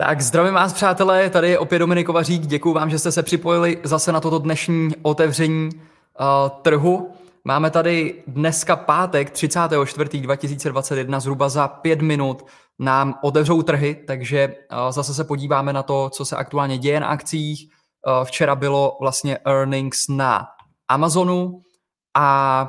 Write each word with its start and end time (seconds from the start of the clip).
Tak 0.00 0.20
zdravím 0.20 0.54
vás, 0.54 0.72
přátelé, 0.72 1.30
tady 1.30 1.50
je 1.50 1.58
opět 1.58 1.78
Dominik 1.78 2.06
Kovařík, 2.06 2.46
děkuji 2.46 2.72
vám, 2.72 2.90
že 2.90 2.98
jste 2.98 3.12
se 3.12 3.22
připojili 3.22 3.80
zase 3.84 4.12
na 4.12 4.20
toto 4.20 4.38
dnešní 4.38 4.90
otevření 5.02 5.70
uh, 5.74 5.80
trhu. 6.62 7.14
Máme 7.44 7.70
tady 7.70 8.22
dneska 8.26 8.76
pátek 8.76 9.32
34.2021, 9.32 11.20
zhruba 11.20 11.48
za 11.48 11.68
pět 11.68 12.00
minut 12.02 12.46
nám 12.78 13.18
otevřou 13.22 13.62
trhy, 13.62 14.04
takže 14.06 14.48
uh, 14.48 14.92
zase 14.92 15.14
se 15.14 15.24
podíváme 15.24 15.72
na 15.72 15.82
to, 15.82 16.10
co 16.10 16.24
se 16.24 16.36
aktuálně 16.36 16.78
děje 16.78 17.00
na 17.00 17.06
akcích. 17.06 17.68
Uh, 18.06 18.24
včera 18.24 18.54
bylo 18.54 18.96
vlastně 19.00 19.38
earnings 19.44 20.08
na 20.08 20.46
Amazonu 20.88 21.62
a 22.16 22.68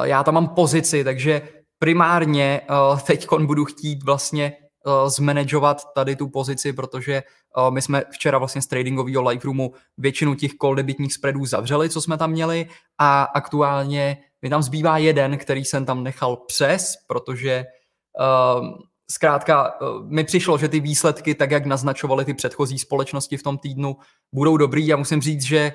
uh, 0.00 0.04
já 0.04 0.24
tam 0.24 0.34
mám 0.34 0.48
pozici, 0.48 1.04
takže 1.04 1.42
primárně 1.78 2.60
uh, 2.70 3.00
teď 3.00 3.28
budu 3.46 3.64
chtít 3.64 4.04
vlastně 4.04 4.52
uh, 4.86 5.08
zmanagovat 5.08 5.82
tady 5.94 6.16
tu 6.16 6.28
pozici, 6.28 6.72
protože 6.72 7.22
uh, 7.56 7.70
my 7.70 7.82
jsme 7.82 8.02
včera 8.10 8.38
vlastně 8.38 8.62
z 8.62 8.66
tradingového 8.66 9.22
live 9.22 9.44
roomu 9.44 9.72
většinu 9.98 10.34
těch 10.34 10.50
call 10.60 10.74
debitních 10.74 11.14
spreadů 11.14 11.46
zavřeli, 11.46 11.90
co 11.90 12.00
jsme 12.00 12.18
tam 12.18 12.30
měli 12.30 12.68
a 12.98 13.22
aktuálně 13.22 14.18
mi 14.42 14.50
tam 14.50 14.62
zbývá 14.62 14.98
jeden, 14.98 15.38
který 15.38 15.64
jsem 15.64 15.86
tam 15.86 16.04
nechal 16.04 16.36
přes, 16.36 16.94
protože 17.06 17.64
uh, 18.20 18.68
zkrátka 19.10 19.80
uh, 19.80 20.10
mi 20.10 20.24
přišlo, 20.24 20.58
že 20.58 20.68
ty 20.68 20.80
výsledky, 20.80 21.34
tak 21.34 21.50
jak 21.50 21.66
naznačovaly 21.66 22.24
ty 22.24 22.34
předchozí 22.34 22.78
společnosti 22.78 23.36
v 23.36 23.42
tom 23.42 23.58
týdnu, 23.58 23.96
budou 24.34 24.56
dobrý. 24.56 24.86
Já 24.86 24.96
musím 24.96 25.20
říct, 25.22 25.42
že 25.42 25.72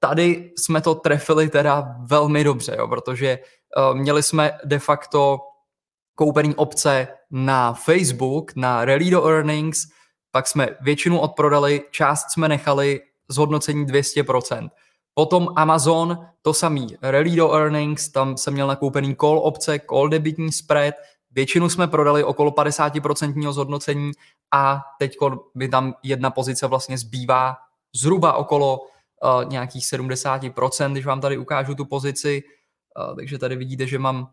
tady 0.00 0.52
jsme 0.58 0.80
to 0.80 0.94
trefili 0.94 1.48
teda 1.48 1.96
velmi 2.10 2.44
dobře, 2.44 2.76
jo, 2.78 2.88
protože 2.88 3.38
měli 3.92 4.22
jsme 4.22 4.58
de 4.64 4.78
facto 4.78 5.38
koupený 6.14 6.54
opce 6.54 7.08
na 7.32 7.72
Facebook, 7.72 8.52
na 8.56 8.84
Rally 8.84 9.10
do 9.10 9.26
Earnings, 9.28 9.86
pak 10.30 10.46
jsme 10.46 10.68
většinu 10.80 11.20
odprodali, 11.20 11.84
část 11.90 12.30
jsme 12.30 12.48
nechali 12.48 13.00
zhodnocení 13.28 13.86
200%. 13.86 14.70
Potom 15.14 15.48
Amazon, 15.56 16.26
to 16.42 16.54
samý, 16.54 16.96
Rally 17.02 17.36
do 17.36 17.54
Earnings, 17.54 18.08
tam 18.08 18.36
jsem 18.36 18.54
měl 18.54 18.66
nakoupený 18.66 19.16
call 19.20 19.38
opce, 19.38 19.80
call 19.90 20.08
debitní 20.08 20.52
spread, 20.52 20.94
většinu 21.30 21.68
jsme 21.68 21.88
prodali 21.88 22.24
okolo 22.24 22.50
50% 22.50 23.52
zhodnocení 23.52 24.10
a 24.54 24.80
teď 24.98 25.16
by 25.54 25.68
tam 25.68 25.94
jedna 26.02 26.30
pozice 26.30 26.66
vlastně 26.66 26.98
zbývá 26.98 27.56
zhruba 27.96 28.32
okolo 28.32 28.78
uh, 28.78 29.44
nějakých 29.44 29.82
70%, 29.82 30.92
když 30.92 31.06
vám 31.06 31.20
tady 31.20 31.38
ukážu 31.38 31.74
tu 31.74 31.84
pozici. 31.84 32.42
Uh, 33.08 33.16
takže 33.16 33.38
tady 33.38 33.56
vidíte, 33.56 33.86
že 33.86 33.98
mám 33.98 34.28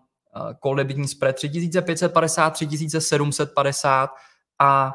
call 0.64 0.76
debitní 0.76 1.08
spread 1.08 1.36
3550, 1.36 2.50
3750 2.50 4.10
a 4.60 4.94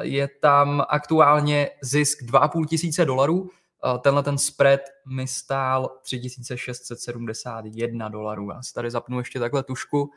je 0.00 0.28
tam 0.28 0.84
aktuálně 0.88 1.70
zisk 1.82 2.22
2,5 2.22 2.66
tisíce 2.66 3.04
dolarů. 3.04 3.50
Tenhle 4.00 4.22
ten 4.22 4.38
spread 4.38 4.80
mi 5.08 5.26
stál 5.26 5.98
3671 6.02 8.08
dolarů. 8.08 8.50
Já 8.50 8.62
si 8.62 8.74
tady 8.74 8.90
zapnu 8.90 9.18
ještě 9.18 9.38
takhle 9.38 9.62
tušku. 9.62 10.10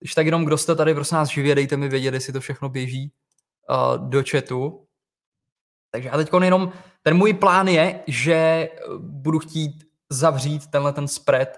Když 0.00 0.14
tak 0.14 0.26
jenom, 0.26 0.44
kdo 0.44 0.58
jste 0.58 0.74
tady, 0.74 0.94
prosím 0.94 1.14
nás 1.14 1.28
živě, 1.28 1.54
dejte 1.54 1.76
mi 1.76 1.88
vědět, 1.88 2.14
jestli 2.14 2.32
to 2.32 2.40
všechno 2.40 2.68
běží 2.68 3.12
do 3.96 4.22
chatu. 4.30 4.86
Takže 5.90 6.10
a 6.10 6.16
teď 6.16 6.30
jenom, 6.42 6.72
ten 7.02 7.16
můj 7.16 7.32
plán 7.32 7.68
je, 7.68 8.00
že 8.06 8.68
budu 8.98 9.38
chtít 9.38 9.84
zavřít 10.10 10.66
tenhle 10.66 10.92
ten 10.92 11.08
spread 11.08 11.48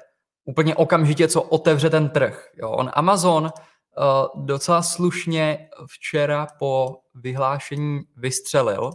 úplně 0.44 0.74
okamžitě, 0.74 1.28
co 1.28 1.42
otevře 1.42 1.90
ten 1.90 2.08
trh. 2.08 2.48
Jo. 2.56 2.70
On 2.70 2.90
Amazon 2.92 3.44
uh, 3.44 4.44
docela 4.44 4.82
slušně 4.82 5.68
včera 5.90 6.46
po 6.58 6.96
vyhlášení 7.14 8.00
vystřelil. 8.16 8.90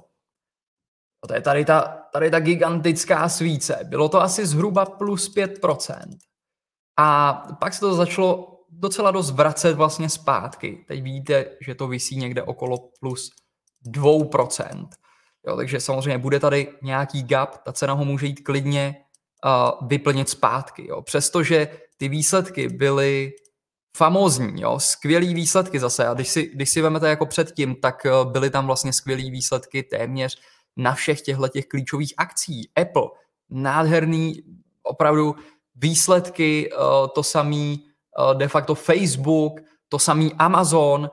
To 1.27 1.33
je 1.33 1.41
tady 1.41 1.65
ta, 1.65 1.81
tady 2.13 2.31
ta 2.31 2.39
gigantická 2.39 3.29
svíce. 3.29 3.79
Bylo 3.83 4.09
to 4.09 4.21
asi 4.21 4.45
zhruba 4.45 4.85
plus 4.85 5.35
5%. 5.35 6.17
A 6.97 7.33
pak 7.59 7.73
se 7.73 7.79
to 7.79 7.93
začalo 7.93 8.55
docela 8.69 9.11
dost 9.11 9.31
vracet 9.31 9.73
vlastně 9.73 10.09
zpátky. 10.09 10.85
Teď 10.87 11.03
vidíte, 11.03 11.45
že 11.61 11.75
to 11.75 11.87
vysí 11.87 12.15
někde 12.15 12.43
okolo 12.43 12.77
plus 12.99 13.31
2%. 13.87 14.87
Jo, 15.47 15.55
takže 15.55 15.79
samozřejmě 15.79 16.17
bude 16.17 16.39
tady 16.39 16.67
nějaký 16.81 17.23
gap, 17.23 17.57
ta 17.57 17.73
cena 17.73 17.93
ho 17.93 18.05
může 18.05 18.25
jít 18.25 18.39
klidně 18.39 19.04
uh, 19.45 19.87
vyplnit 19.87 20.29
zpátky. 20.29 20.87
Jo. 20.87 21.01
Přestože 21.01 21.67
ty 21.97 22.09
výsledky 22.09 22.69
byly 22.69 23.31
famózní, 23.97 24.61
jo, 24.61 24.79
skvělý 24.79 25.33
výsledky 25.33 25.79
zase. 25.79 26.07
A 26.07 26.13
když 26.13 26.29
si, 26.29 26.51
když 26.53 26.69
si 26.69 26.81
vemete 26.81 27.09
jako 27.09 27.25
předtím, 27.25 27.75
tak 27.75 28.05
uh, 28.05 28.31
byly 28.31 28.49
tam 28.49 28.65
vlastně 28.65 28.93
skvělý 28.93 29.31
výsledky 29.31 29.83
téměř 29.83 30.37
na 30.77 30.93
všech 30.93 31.21
těchto 31.21 31.47
těch 31.47 31.65
klíčových 31.65 32.13
akcí. 32.17 32.69
Apple, 32.75 33.07
nádherný 33.49 34.41
opravdu 34.83 35.35
výsledky, 35.75 36.71
uh, 36.71 37.07
to 37.15 37.23
samý 37.23 37.85
uh, 38.19 38.37
de 38.37 38.47
facto 38.47 38.75
Facebook, 38.75 39.61
to 39.89 39.99
samý 39.99 40.33
Amazon, 40.33 41.09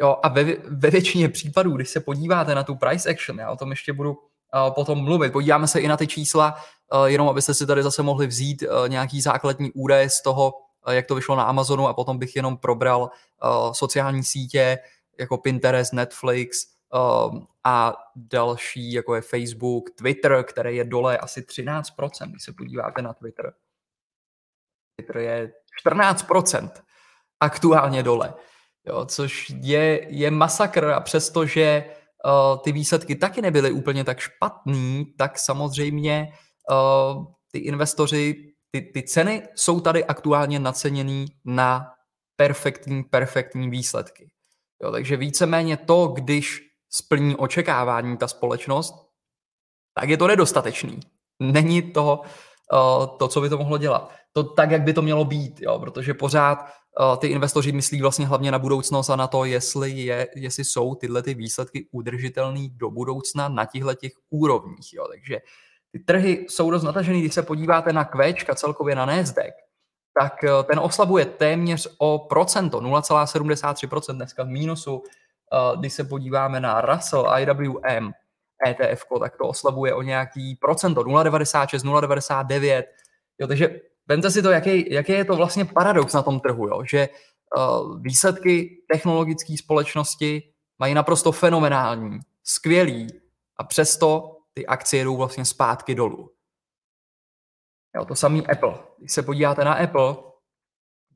jo, 0.00 0.16
a 0.22 0.28
ve, 0.28 0.44
ve 0.68 0.90
většině 0.90 1.28
případů, 1.28 1.76
když 1.76 1.88
se 1.88 2.00
podíváte 2.00 2.54
na 2.54 2.62
tu 2.62 2.74
price 2.74 3.10
action, 3.10 3.38
já 3.38 3.50
o 3.50 3.56
tom 3.56 3.70
ještě 3.70 3.92
budu 3.92 4.16
potom 4.74 5.04
mluvit. 5.04 5.32
Podíváme 5.32 5.66
se 5.66 5.80
i 5.80 5.88
na 5.88 5.96
ty 5.96 6.06
čísla, 6.06 6.54
jenom 7.04 7.28
abyste 7.28 7.54
si 7.54 7.66
tady 7.66 7.82
zase 7.82 8.02
mohli 8.02 8.26
vzít 8.26 8.64
nějaký 8.88 9.20
základní 9.20 9.72
údaje 9.72 10.10
z 10.10 10.22
toho, 10.22 10.52
jak 10.90 11.06
to 11.06 11.14
vyšlo 11.14 11.36
na 11.36 11.42
Amazonu 11.42 11.88
a 11.88 11.94
potom 11.94 12.18
bych 12.18 12.36
jenom 12.36 12.56
probral 12.56 13.10
sociální 13.72 14.24
sítě 14.24 14.78
jako 15.18 15.38
Pinterest, 15.38 15.92
Netflix 15.92 16.66
a 17.64 17.94
další, 18.16 18.92
jako 18.92 19.14
je 19.14 19.20
Facebook, 19.20 19.90
Twitter, 19.90 20.44
který 20.48 20.76
je 20.76 20.84
dole 20.84 21.18
asi 21.18 21.40
13%, 21.40 22.30
když 22.30 22.42
se 22.42 22.52
podíváte 22.52 23.02
na 23.02 23.12
Twitter. 23.12 23.52
Twitter 24.96 25.16
je 25.16 25.52
14% 25.86 26.70
aktuálně 27.40 28.02
dole, 28.02 28.34
jo, 28.86 29.04
což 29.04 29.50
je, 29.60 30.06
je 30.14 30.30
masakr 30.30 30.84
a 30.90 31.00
přestože 31.00 31.84
uh, 32.24 32.62
ty 32.62 32.72
výsledky 32.72 33.16
taky 33.16 33.42
nebyly 33.42 33.72
úplně 33.72 34.04
tak 34.04 34.18
špatný, 34.18 35.14
tak 35.18 35.38
samozřejmě 35.38 36.32
uh, 36.70 37.24
ty 37.52 37.58
investoři, 37.58 38.52
ty, 38.70 38.80
ty 38.80 39.02
ceny 39.02 39.48
jsou 39.54 39.80
tady 39.80 40.04
aktuálně 40.04 40.58
naceněný 40.58 41.26
na 41.44 41.86
perfektní, 42.36 43.02
perfektní 43.02 43.70
výsledky. 43.70 44.30
Jo, 44.82 44.92
takže 44.92 45.16
víceméně 45.16 45.76
to, 45.76 46.06
když 46.06 46.60
splní 46.90 47.36
očekávání 47.36 48.16
ta 48.16 48.28
společnost, 48.28 48.94
tak 49.94 50.08
je 50.08 50.16
to 50.16 50.26
nedostatečný. 50.26 51.00
Není 51.40 51.82
to 51.92 52.20
uh, 52.72 53.16
to, 53.18 53.28
co 53.28 53.40
by 53.40 53.48
to 53.48 53.58
mohlo 53.58 53.78
dělat. 53.78 54.12
To 54.32 54.42
tak, 54.42 54.70
jak 54.70 54.82
by 54.82 54.92
to 54.92 55.02
mělo 55.02 55.24
být, 55.24 55.60
jo, 55.60 55.78
protože 55.78 56.14
pořád 56.14 56.58
Eh, 57.00 57.16
ty 57.16 57.26
investoři 57.26 57.72
myslí 57.72 58.00
vlastně 58.00 58.26
hlavně 58.26 58.50
na 58.50 58.58
budoucnost 58.58 59.10
a 59.10 59.16
na 59.16 59.26
to, 59.26 59.44
jestli, 59.44 59.90
je, 59.90 60.28
jestli 60.36 60.64
jsou 60.64 60.94
tyhle 60.94 61.22
ty 61.22 61.34
výsledky 61.34 61.88
udržitelné 61.92 62.68
do 62.68 62.90
budoucna 62.90 63.48
na 63.48 63.64
těchto 63.64 63.94
těch 63.94 64.12
úrovních. 64.30 64.92
Jo. 64.92 65.06
Takže 65.10 65.38
ty 65.94 66.00
trhy 66.00 66.46
jsou 66.48 66.70
dost 66.70 66.82
natažený, 66.82 67.20
když 67.20 67.34
se 67.34 67.42
podíváte 67.42 67.92
na 67.92 68.04
Kvéčka 68.04 68.54
celkově 68.54 68.94
na 68.94 69.06
Nasdaq, 69.06 69.54
tak 70.20 70.44
eh, 70.44 70.50
ten 70.62 70.78
oslabuje 70.78 71.24
téměř 71.24 71.94
o 71.98 72.18
procento, 72.18 72.80
0,73% 72.80 74.14
dneska 74.14 74.42
v 74.42 74.48
mínusu. 74.48 75.02
Eh, 75.04 75.76
když 75.76 75.92
se 75.92 76.04
podíváme 76.04 76.60
na 76.60 76.80
Russell 76.80 77.26
IWM 77.38 78.12
ETF, 78.66 79.04
tak 79.20 79.36
to 79.36 79.48
oslabuje 79.48 79.94
o 79.94 80.02
nějaký 80.02 80.56
procento, 80.60 81.02
0,96, 81.02 81.84
0,99. 81.84 82.84
Jo, 83.38 83.46
takže 83.46 83.80
Vemte 84.06 84.30
si 84.30 84.42
to, 84.42 84.50
jaký, 84.50 84.94
jaký 84.94 85.12
je 85.12 85.24
to 85.24 85.36
vlastně 85.36 85.64
paradox 85.64 86.12
na 86.12 86.22
tom 86.22 86.40
trhu, 86.40 86.68
jo? 86.68 86.82
že 86.90 87.08
uh, 87.56 88.00
výsledky 88.00 88.82
technologické 88.92 89.56
společnosti 89.56 90.42
mají 90.78 90.94
naprosto 90.94 91.32
fenomenální, 91.32 92.18
skvělý 92.42 93.06
a 93.56 93.64
přesto 93.64 94.33
ty 94.54 94.66
akcie 94.66 95.04
jdou 95.04 95.16
vlastně 95.16 95.44
zpátky 95.44 95.94
dolů. 95.94 96.30
Jo, 97.96 98.04
to 98.04 98.14
samý 98.14 98.46
Apple. 98.46 98.74
Když 98.98 99.12
se 99.12 99.22
podíváte 99.22 99.64
na 99.64 99.74
Apple, 99.74 100.16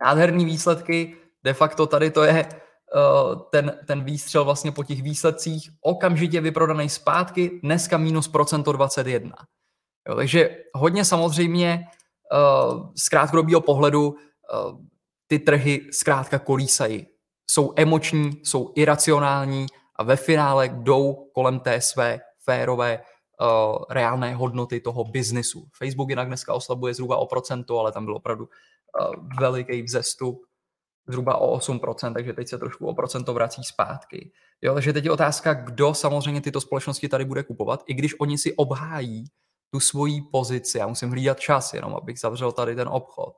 nádherný 0.00 0.44
výsledky, 0.44 1.16
de 1.44 1.54
facto 1.54 1.86
tady 1.86 2.10
to 2.10 2.22
je 2.22 2.48
uh, 2.48 3.42
ten, 3.50 3.78
ten 3.86 4.04
výstřel 4.04 4.44
vlastně 4.44 4.72
po 4.72 4.84
těch 4.84 5.02
výsledcích, 5.02 5.70
okamžitě 5.80 6.40
vyprodaný 6.40 6.88
zpátky, 6.88 7.60
dneska 7.62 7.98
minus 7.98 8.28
procento 8.28 8.72
21. 8.72 9.32
Jo, 10.08 10.14
takže 10.14 10.56
hodně 10.74 11.04
samozřejmě 11.04 11.84
uh, 12.32 12.92
z 13.04 13.08
krátkodobého 13.08 13.60
pohledu 13.60 14.08
uh, 14.08 14.16
ty 15.26 15.38
trhy 15.38 15.88
zkrátka 15.92 16.38
kolísají. 16.38 17.06
Jsou 17.50 17.72
emoční, 17.76 18.40
jsou 18.44 18.72
iracionální 18.76 19.66
a 19.96 20.02
ve 20.02 20.16
finále 20.16 20.68
jdou 20.68 21.30
kolem 21.34 21.60
té 21.60 21.80
své 21.80 22.20
férové 22.44 23.02
uh, 23.40 23.84
reálné 23.90 24.34
hodnoty 24.34 24.80
toho 24.80 25.04
biznisu. 25.04 25.68
Facebook 25.78 26.10
jinak 26.10 26.26
dneska 26.26 26.54
oslabuje 26.54 26.94
zhruba 26.94 27.16
o 27.16 27.26
procento, 27.26 27.78
ale 27.78 27.92
tam 27.92 28.04
byl 28.04 28.16
opravdu 28.16 28.44
uh, 28.44 29.14
veliký 29.40 29.82
vzestup. 29.82 30.44
zhruba 31.08 31.36
o 31.36 31.58
8%, 31.58 32.14
takže 32.14 32.32
teď 32.32 32.48
se 32.48 32.58
trošku 32.58 32.86
o 32.86 32.94
procento 32.94 33.34
vrací 33.34 33.64
zpátky. 33.64 34.32
Jo, 34.62 34.74
takže 34.74 34.92
teď 34.92 35.04
je 35.04 35.10
otázka, 35.10 35.54
kdo 35.54 35.94
samozřejmě 35.94 36.40
tyto 36.40 36.60
společnosti 36.60 37.08
tady 37.08 37.24
bude 37.24 37.42
kupovat, 37.42 37.84
i 37.86 37.94
když 37.94 38.20
oni 38.20 38.38
si 38.38 38.56
obhájí 38.56 39.24
tu 39.70 39.80
svoji 39.80 40.22
pozici. 40.32 40.78
Já 40.78 40.86
musím 40.86 41.10
hlídat 41.10 41.40
čas 41.40 41.74
jenom, 41.74 41.94
abych 41.94 42.18
zavřel 42.20 42.52
tady 42.52 42.76
ten 42.76 42.88
obchod. 42.88 43.34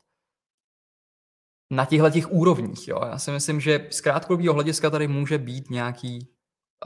Na 1.72 1.84
těchto 1.84 2.10
těch 2.10 2.32
úrovních. 2.32 2.88
Jo. 2.88 3.00
Já 3.10 3.18
si 3.18 3.30
myslím, 3.30 3.60
že 3.60 3.88
z 3.90 4.00
krátkodobého 4.00 4.54
hlediska 4.54 4.90
tady 4.90 5.08
může 5.08 5.38
být 5.38 5.70
nějaký 5.70 6.28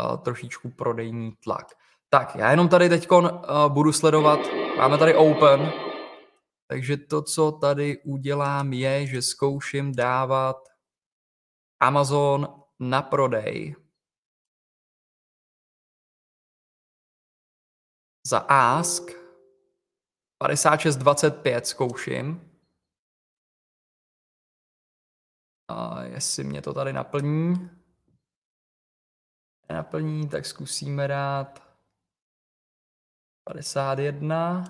uh, 0.01 0.17
trošičku 0.17 0.71
prodejní 0.71 1.33
tlak. 1.45 1.67
Tak, 2.15 2.35
já 2.37 2.51
jenom 2.51 2.69
tady 2.69 2.89
teď 2.89 3.11
uh, 3.11 3.29
budu 3.69 3.93
sledovat, 3.93 4.39
máme 4.77 4.99
tady 4.99 5.15
open, 5.15 5.61
takže 6.71 6.97
to, 6.97 7.23
co 7.23 7.53
tady 7.53 8.03
udělám, 8.03 8.73
je, 8.73 9.07
že 9.07 9.23
zkouším 9.23 9.95
dávat 9.95 10.57
Amazon 11.81 12.65
na 12.81 13.03
prodej. 13.03 13.77
Za 18.27 18.39
ask 18.49 19.03
56.25 20.43 21.61
zkouším. 21.63 22.51
A 25.69 26.03
jestli 26.03 26.45
mě 26.45 26.63
to 26.63 26.75
tady 26.75 26.93
naplní. 26.93 27.71
Naplní, 29.71 30.29
tak 30.29 30.47
zkusíme 30.47 31.09
dát 31.09 31.64
51. 33.45 34.65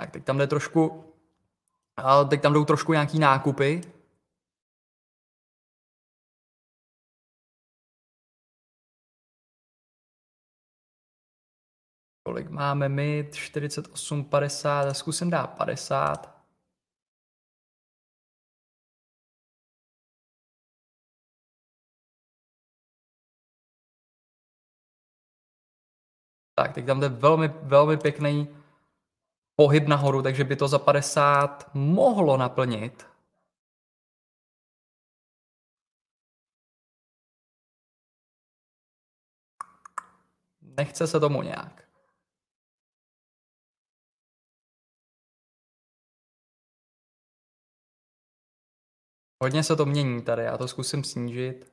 Tak 0.00 0.10
teď 0.10 0.24
tam 0.24 0.38
jde 0.38 0.46
trošku, 0.46 1.14
teď 2.30 2.42
tam 2.42 2.52
jdou 2.52 2.64
trošku 2.64 2.92
nějaký 2.92 3.18
nákupy. 3.18 3.97
Kolik 12.28 12.48
máme 12.50 12.88
my? 12.88 13.28
48, 13.32 14.24
50, 14.24 14.94
zkusím 14.94 15.30
dát 15.30 15.46
50. 15.46 16.44
Tak, 26.54 26.74
teď 26.74 26.86
tam 26.86 27.00
jde 27.00 27.08
velmi, 27.08 27.48
velmi 27.48 27.96
pěkný 27.96 28.48
pohyb 29.56 29.88
nahoru, 29.88 30.22
takže 30.22 30.44
by 30.44 30.56
to 30.56 30.68
za 30.68 30.78
50 30.78 31.70
mohlo 31.74 32.36
naplnit. 32.36 33.06
Nechce 40.62 41.06
se 41.06 41.20
tomu 41.20 41.42
nějak. 41.42 41.87
Hodně 49.42 49.62
se 49.62 49.76
to 49.76 49.86
mění 49.86 50.22
tady, 50.22 50.42
já 50.42 50.58
to 50.58 50.68
zkusím 50.68 51.04
snížit. 51.04 51.72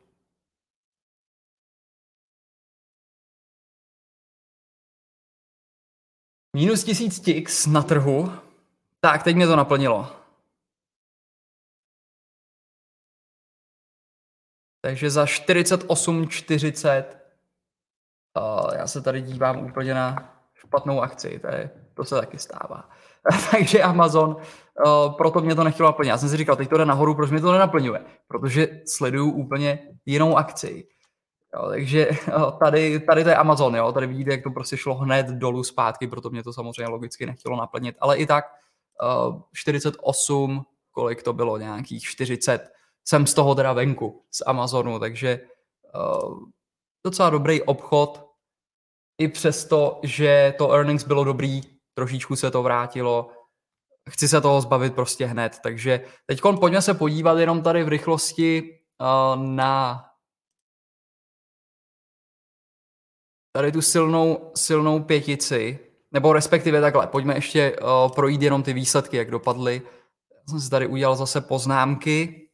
Minus 6.56 6.83
tisíc 6.83 7.19
tix 7.19 7.65
na 7.65 7.83
trhu. 7.83 8.31
Tak, 9.00 9.23
teď 9.23 9.35
mě 9.35 9.47
to 9.47 9.56
naplnilo. 9.56 10.25
Takže 14.81 15.09
za 15.09 15.25
48,40 15.25 17.06
uh, 18.38 18.75
já 18.75 18.88
se 18.88 19.01
tady 19.01 19.21
dívám 19.21 19.65
úplně 19.65 19.94
na 19.94 20.35
špatnou 20.53 21.01
akci, 21.01 21.39
to, 21.39 21.47
je, 21.47 21.69
to 21.94 22.06
se 22.06 22.15
taky 22.15 22.39
stává. 22.39 22.89
Takže 23.51 23.81
Amazon, 23.83 24.30
uh, 24.30 25.13
proto 25.18 25.42
mě 25.42 25.56
to 25.56 25.63
nechtělo 25.63 25.89
naplnit. 25.89 26.10
Já 26.10 26.18
jsem 26.18 26.30
si 26.30 26.38
říkal, 26.38 26.56
teď 26.56 26.69
to 26.69 26.77
jde 26.77 26.86
nahoru, 26.86 27.16
proč 27.16 27.31
mě 27.31 27.42
to 27.42 27.51
nenaplňuje? 27.51 28.06
Protože 28.27 28.81
sleduju 28.88 29.31
úplně 29.31 29.80
jinou 30.06 30.38
akci. 30.38 30.88
Jo, 31.56 31.69
takže 31.69 32.10
tady, 32.60 33.00
tady 33.00 33.24
to 33.24 33.30
je 33.30 33.36
Amazon, 33.36 33.75
jo, 33.75 33.92
tady 33.92 34.07
vidíte, 34.07 34.31
jak 34.31 34.44
to 34.44 34.51
prostě 34.51 34.77
šlo 34.77 34.95
hned 34.95 35.27
dolů 35.27 35.63
zpátky, 35.63 36.07
proto 36.07 36.30
mě 36.30 36.44
to 36.44 36.54
samozřejmě 36.54 36.88
logicky 36.88 37.25
nechtělo 37.25 37.57
naplnit, 37.57 37.95
ale 38.00 38.18
i 38.18 38.25
tak 38.25 38.45
uh, 39.27 39.42
48, 39.54 40.66
kolik 40.92 41.24
to 41.24 41.33
bylo, 41.33 41.57
nějakých 41.57 42.04
40, 42.04 42.72
jsem 43.06 43.27
z 43.27 43.33
toho 43.33 43.56
teda 43.56 43.74
venku, 43.74 44.24
z 44.31 44.44
Amazonu, 44.45 45.00
takže 45.00 45.39
docela 47.04 47.30
dobrý 47.30 47.62
obchod, 47.62 48.25
i 49.18 49.27
přesto, 49.27 50.00
že 50.04 50.54
to 50.57 50.72
earnings 50.72 51.04
bylo 51.04 51.24
dobrý, 51.24 51.62
trošičku 51.95 52.36
se 52.36 52.51
to 52.51 52.63
vrátilo, 52.63 53.30
chci 54.09 54.27
se 54.27 54.42
toho 54.42 54.62
zbavit 54.62 54.95
prostě 54.95 55.25
hned, 55.25 55.59
takže 55.63 56.01
teď 56.25 56.42
pojďme 56.59 56.81
se 56.81 56.94
podívat 56.94 57.39
jenom 57.39 57.62
tady 57.62 57.83
v 57.83 57.88
rychlosti 57.88 58.80
uh, 59.01 59.44
na 59.44 60.06
tady 63.56 63.71
tu 63.71 63.81
silnou, 63.81 64.51
silnou 64.56 65.03
pětici, 65.03 65.80
nebo 66.12 66.33
respektive 66.33 66.81
takhle, 66.81 67.07
pojďme 67.07 67.36
ještě 67.36 67.75
uh, 67.80 68.12
projít 68.12 68.41
jenom 68.41 68.63
ty 68.63 68.74
výsledky, 68.74 69.18
jak 69.18 69.31
dopadly. 69.31 69.81
Já 70.31 70.39
jsem 70.50 70.59
si 70.59 70.69
tady 70.69 70.88
udělal 70.88 71.15
zase 71.15 71.41
poznámky. 71.41 72.44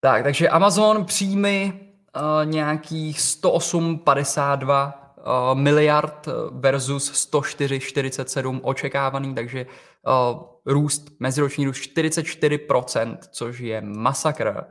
Tak, 0.00 0.22
takže 0.22 0.48
Amazon 0.48 1.04
příjmy 1.04 1.72
uh, 2.16 2.50
nějakých 2.50 3.18
108,52 3.18 4.92
uh, 4.92 5.58
miliard 5.58 6.28
versus 6.50 7.30
104,47 7.32 8.60
očekávaný, 8.62 9.34
takže 9.34 9.66
uh, 9.66 10.42
růst, 10.66 11.08
meziroční 11.20 11.66
růst 11.66 11.80
44%, 11.96 13.18
což 13.30 13.58
je 13.58 13.80
masakr. 13.80 14.64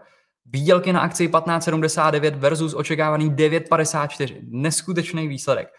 Výdělky 0.45 0.93
na 0.93 0.99
akci 0.99 1.27
15,79 1.27 2.35
versus 2.35 2.73
očekávaný 2.73 3.31
9,54. 3.31 4.39
Neskutečný 4.49 5.27
výsledek. 5.27 5.69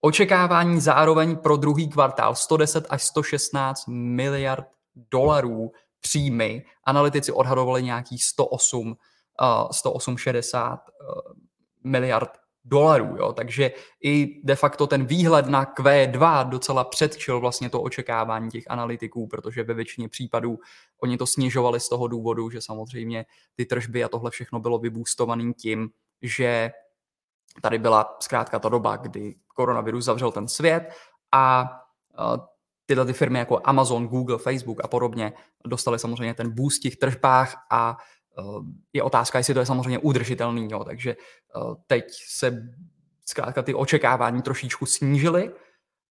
Očekávání 0.00 0.80
zároveň 0.80 1.36
pro 1.36 1.56
druhý 1.56 1.88
kvartál 1.88 2.34
110 2.34 2.86
až 2.90 3.02
116 3.02 3.84
miliard 3.88 4.66
dolarů 5.12 5.70
příjmy. 6.00 6.64
Analytici 6.84 7.32
odhadovali 7.32 7.82
nějakých 7.82 8.24
108, 8.24 8.88
uh, 8.88 8.96
108,60 9.70 10.72
uh, 10.72 10.78
miliard 11.84 12.30
dolarů, 12.64 13.16
jo? 13.18 13.32
takže 13.32 13.72
i 14.04 14.40
de 14.44 14.56
facto 14.56 14.86
ten 14.86 15.06
výhled 15.06 15.46
na 15.46 15.64
Q2 15.64 16.48
docela 16.48 16.84
předčil 16.84 17.40
vlastně 17.40 17.70
to 17.70 17.82
očekávání 17.82 18.50
těch 18.50 18.64
analytiků, 18.70 19.26
protože 19.26 19.62
ve 19.62 19.74
většině 19.74 20.08
případů 20.08 20.58
oni 21.02 21.18
to 21.18 21.26
snižovali 21.26 21.80
z 21.80 21.88
toho 21.88 22.08
důvodu, 22.08 22.50
že 22.50 22.60
samozřejmě 22.60 23.26
ty 23.54 23.66
tržby 23.66 24.04
a 24.04 24.08
tohle 24.08 24.30
všechno 24.30 24.60
bylo 24.60 24.78
vybůstované 24.78 25.52
tím, 25.52 25.90
že 26.22 26.70
tady 27.62 27.78
byla 27.78 28.16
zkrátka 28.20 28.58
ta 28.58 28.68
doba, 28.68 28.96
kdy 28.96 29.34
koronavirus 29.54 30.04
zavřel 30.04 30.32
ten 30.32 30.48
svět 30.48 30.82
a 31.32 31.64
tyhle 32.90 33.06
ty 33.06 33.12
firmy 33.12 33.38
jako 33.38 33.60
Amazon, 33.64 34.08
Google, 34.08 34.38
Facebook 34.38 34.84
a 34.84 34.88
podobně 34.88 35.32
dostaly 35.66 35.98
samozřejmě 35.98 36.34
ten 36.34 36.54
boost 36.54 36.78
v 36.78 36.82
těch 36.82 36.96
tržbách 36.96 37.66
a 37.70 37.96
Eh, 38.38 38.42
je 38.92 39.02
otázka, 39.02 39.38
jestli 39.38 39.54
to 39.54 39.60
je 39.60 39.66
samozřejmě 39.66 39.98
udržitelný, 39.98 40.68
jo. 40.70 40.84
takže 40.84 41.10
eh, 41.10 41.74
teď 41.86 42.04
se 42.28 42.72
zkrátka 43.24 43.62
ty 43.62 43.74
očekávání 43.74 44.42
trošičku 44.42 44.86
snížily, 44.86 45.50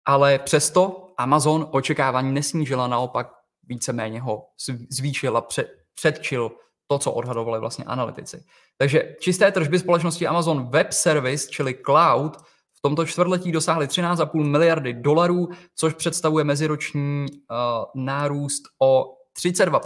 ale 0.06 0.40
přesto 0.40 1.14
Amazon 1.18 1.68
očekávání 1.72 2.34
nesnížila, 2.34 2.88
naopak 2.88 3.32
víceméně 3.64 4.22
ho 4.22 4.46
zvýšila, 4.90 5.48
předčil 5.96 6.52
to, 6.88 7.00
co 7.00 7.12
odhadovali 7.12 7.60
vlastně 7.60 7.86
analytici. 7.86 8.44
Takže 8.78 9.16
čisté 9.20 9.52
tržby 9.52 9.80
společnosti 9.80 10.28
Amazon 10.28 10.70
Web 10.70 10.92
Service, 10.92 11.48
čili 11.50 11.76
cloud, 11.86 12.38
v 12.80 12.82
tomto 12.82 13.06
čtvrtletí 13.06 13.52
dosáhly 13.52 13.88
13,5 13.88 14.44
miliardy 14.44 14.94
dolarů, 14.94 15.50
což 15.76 15.94
představuje 15.94 16.44
meziroční 16.44 17.26
uh, 17.32 18.04
nárůst 18.04 18.64
o 18.82 19.16
32 19.34 19.82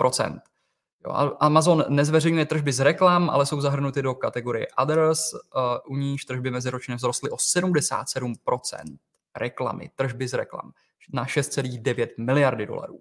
Jo, 1.05 1.31
Amazon 1.39 1.85
nezveřejňuje 1.89 2.45
tržby 2.45 2.73
z 2.73 2.79
reklam, 2.79 3.29
ale 3.29 3.45
jsou 3.45 3.61
zahrnuty 3.61 4.01
do 4.01 4.13
kategorie 4.13 4.67
Others, 4.77 5.33
uh, 5.33 5.39
u 5.87 5.97
níž 5.97 6.25
tržby 6.25 6.51
meziročně 6.51 6.97
vzrostly 6.97 7.29
o 7.29 7.35
77% 7.35 8.35
reklamy, 9.35 9.89
tržby 9.95 10.27
z 10.27 10.33
reklam 10.33 10.71
na 11.13 11.25
6,9 11.25 12.07
miliardy 12.17 12.65
dolarů. 12.65 12.99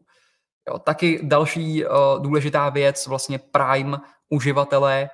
Jo, 0.69 0.79
taky 0.79 1.21
další 1.23 1.85
uh, 1.85 1.91
důležitá 2.23 2.69
věc, 2.69 3.07
vlastně 3.07 3.39
Prime 3.39 3.99
uživatelé 4.29 5.11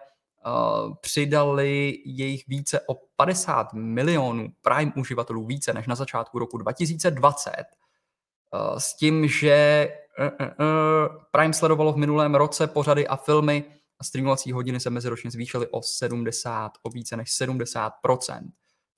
přidali 1.00 1.98
jejich 2.04 2.46
více 2.48 2.80
o 2.86 2.94
50 3.16 3.72
milionů 3.72 4.48
Prime 4.62 4.92
uživatelů 4.96 5.46
více 5.46 5.72
než 5.72 5.86
na 5.86 5.94
začátku 5.94 6.38
roku 6.38 6.58
2020 6.58 7.50
uh, 7.50 8.78
s 8.78 8.96
tím, 8.96 9.28
že 9.28 9.88
uh, 10.18 11.16
Prime 11.30 11.52
sledovalo 11.52 11.92
v 11.92 11.96
minulém 11.96 12.34
roce 12.34 12.66
pořady 12.66 13.08
a 13.08 13.16
filmy 13.16 13.64
a 14.00 14.04
streamovací 14.04 14.52
hodiny 14.52 14.80
se 14.80 14.90
meziročně 14.90 15.30
zvýšily 15.30 15.66
o 15.66 15.82
70, 15.82 16.72
o 16.82 16.90
více 16.90 17.16
než 17.16 17.28
70% 17.28 17.90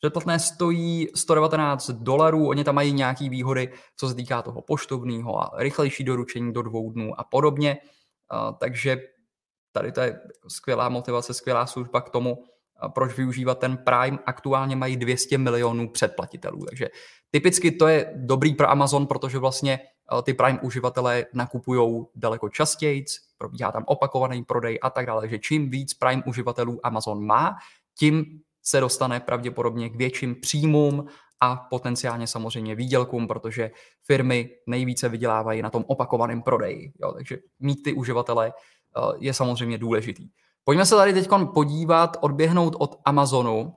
Předplatné 0.01 0.39
stojí 0.39 1.09
119 1.15 1.91
dolarů, 1.91 2.49
oni 2.49 2.65
tam 2.65 2.75
mají 2.75 2.93
nějaké 2.93 3.29
výhody, 3.29 3.73
co 3.97 4.09
se 4.09 4.15
týká 4.15 4.43
toho 4.43 4.63
poštovného 4.63 5.39
a 5.39 5.51
rychlejší 5.57 6.05
doručení 6.05 6.53
do 6.53 6.63
dvou 6.63 6.91
dnů 6.93 7.21
a 7.21 7.25
podobně. 7.25 7.79
Takže 8.59 9.01
tady 9.73 9.93
to 9.93 10.01
je 10.01 10.21
skvělá 10.49 10.89
motivace, 10.89 11.35
skvělá 11.35 11.67
služba 11.67 12.01
k 12.01 12.11
tomu, 12.11 12.45
proč 12.95 13.17
využívat 13.17 13.59
ten 13.59 13.77
Prime. 13.77 14.19
Aktuálně 14.27 14.77
mají 14.77 14.97
200 14.97 15.39
milionů 15.39 15.89
předplatitelů, 15.89 16.65
takže 16.69 16.89
typicky 17.31 17.71
to 17.71 17.89
je 17.89 18.13
dobrý 18.17 18.55
pro 18.55 18.71
Amazon, 18.71 19.07
protože 19.07 19.39
vlastně 19.39 19.81
ty 20.23 20.35
Prime 20.35 20.61
uživatelé 20.61 21.27
nakupují 21.35 22.05
daleko 22.15 22.49
častěji, 22.49 23.05
probíhá 23.39 23.73
tam 23.73 23.85
opakovaný 23.87 24.45
prodej 24.45 24.79
a 24.83 24.91
tak 24.91 25.07
dále, 25.07 25.29
že 25.29 25.39
čím 25.39 25.71
víc 25.71 25.95
Prime 25.95 26.23
uživatelů 26.27 26.81
Amazon 26.83 27.27
má, 27.27 27.57
tím 27.99 28.25
se 28.63 28.81
dostane 28.81 29.21
pravděpodobně 29.21 29.89
k 29.89 29.97
větším 29.97 30.35
příjmům 30.41 31.07
a 31.41 31.57
potenciálně 31.57 32.27
samozřejmě 32.27 32.75
výdělkům, 32.75 33.29
protože 33.29 33.71
firmy 34.07 34.51
nejvíce 34.67 35.09
vydělávají 35.09 35.63
na 35.63 35.71
tom 35.71 35.85
opakovaném 35.89 36.43
prodeji. 36.43 36.93
Jo, 37.03 37.13
takže 37.13 37.39
mít 37.59 37.83
ty 37.83 37.93
uživatele 37.93 38.53
eh, 38.53 38.53
je 39.19 39.35
samozřejmě 39.35 39.79
důležitý. 39.79 40.29
Pojďme 40.65 40.87
se 40.87 40.95
tady 40.95 41.13
teď 41.13 41.29
podívat, 41.55 42.17
odběhnout 42.21 42.77
od 42.79 43.01
Amazonu 43.05 43.77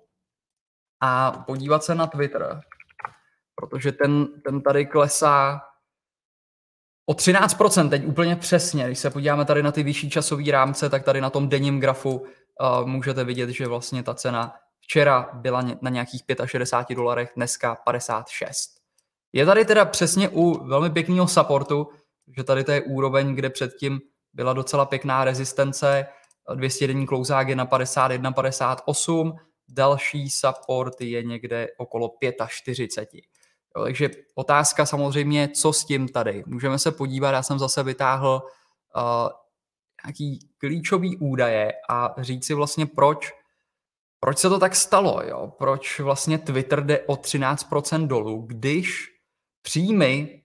a 1.01 1.31
podívat 1.31 1.83
se 1.83 1.95
na 1.95 2.07
Twitter, 2.07 2.61
protože 3.55 3.91
ten, 3.91 4.27
ten 4.41 4.61
tady 4.61 4.85
klesá 4.85 5.61
o 7.05 7.13
13%, 7.13 7.89
teď 7.89 8.05
úplně 8.05 8.35
přesně. 8.35 8.85
Když 8.85 8.99
se 8.99 9.09
podíváme 9.09 9.45
tady 9.45 9.63
na 9.63 9.71
ty 9.71 9.83
vyšší 9.83 10.09
časové 10.09 10.51
rámce, 10.51 10.89
tak 10.89 11.03
tady 11.03 11.21
na 11.21 11.29
tom 11.29 11.49
denním 11.49 11.79
grafu 11.79 12.17
uh, 12.17 12.27
můžete 12.85 13.23
vidět, 13.23 13.49
že 13.49 13.67
vlastně 13.67 14.03
ta 14.03 14.13
cena 14.13 14.55
včera 14.79 15.29
byla 15.33 15.61
na 15.81 15.89
nějakých 15.89 16.23
65 16.45 16.95
dolarech, 16.95 17.31
dneska 17.35 17.75
56. 17.75 18.69
Je 19.33 19.45
tady 19.45 19.65
teda 19.65 19.85
přesně 19.85 20.29
u 20.29 20.67
velmi 20.67 20.89
pěkného 20.89 21.27
supportu, 21.27 21.89
že 22.37 22.43
tady 22.43 22.63
to 22.63 22.71
je 22.71 22.81
úroveň, 22.81 23.35
kde 23.35 23.49
předtím 23.49 23.99
byla 24.33 24.53
docela 24.53 24.85
pěkná 24.85 25.23
rezistence, 25.23 26.07
200 26.55 26.87
denní 26.87 27.07
klouzák 27.07 27.47
je 27.47 27.55
na 27.55 27.65
51, 27.65 28.31
58, 28.31 29.35
další 29.67 30.29
support 30.29 31.01
je 31.01 31.23
někde 31.23 31.67
okolo 31.77 32.11
45. 32.47 33.23
Jo, 33.77 33.83
takže 33.83 34.09
otázka 34.35 34.85
samozřejmě, 34.85 35.49
co 35.49 35.73
s 35.73 35.85
tím 35.85 36.07
tady. 36.07 36.43
Můžeme 36.47 36.79
se 36.79 36.91
podívat, 36.91 37.31
já 37.31 37.43
jsem 37.43 37.59
zase 37.59 37.83
vytáhl 37.83 38.41
uh, 38.95 39.29
nějaký 40.05 40.49
klíčový 40.57 41.17
údaje 41.17 41.73
a 41.89 42.15
říct 42.17 42.45
si 42.45 42.53
vlastně, 42.53 42.85
proč 42.85 43.33
proč 44.23 44.37
se 44.37 44.49
to 44.49 44.59
tak 44.59 44.75
stalo? 44.75 45.21
Jo? 45.27 45.53
Proč 45.57 45.99
vlastně 45.99 46.37
Twitter 46.37 46.85
jde 46.85 46.99
o 46.99 47.13
13% 47.13 48.07
dolů, 48.07 48.41
když 48.47 49.11
příjmy 49.61 50.42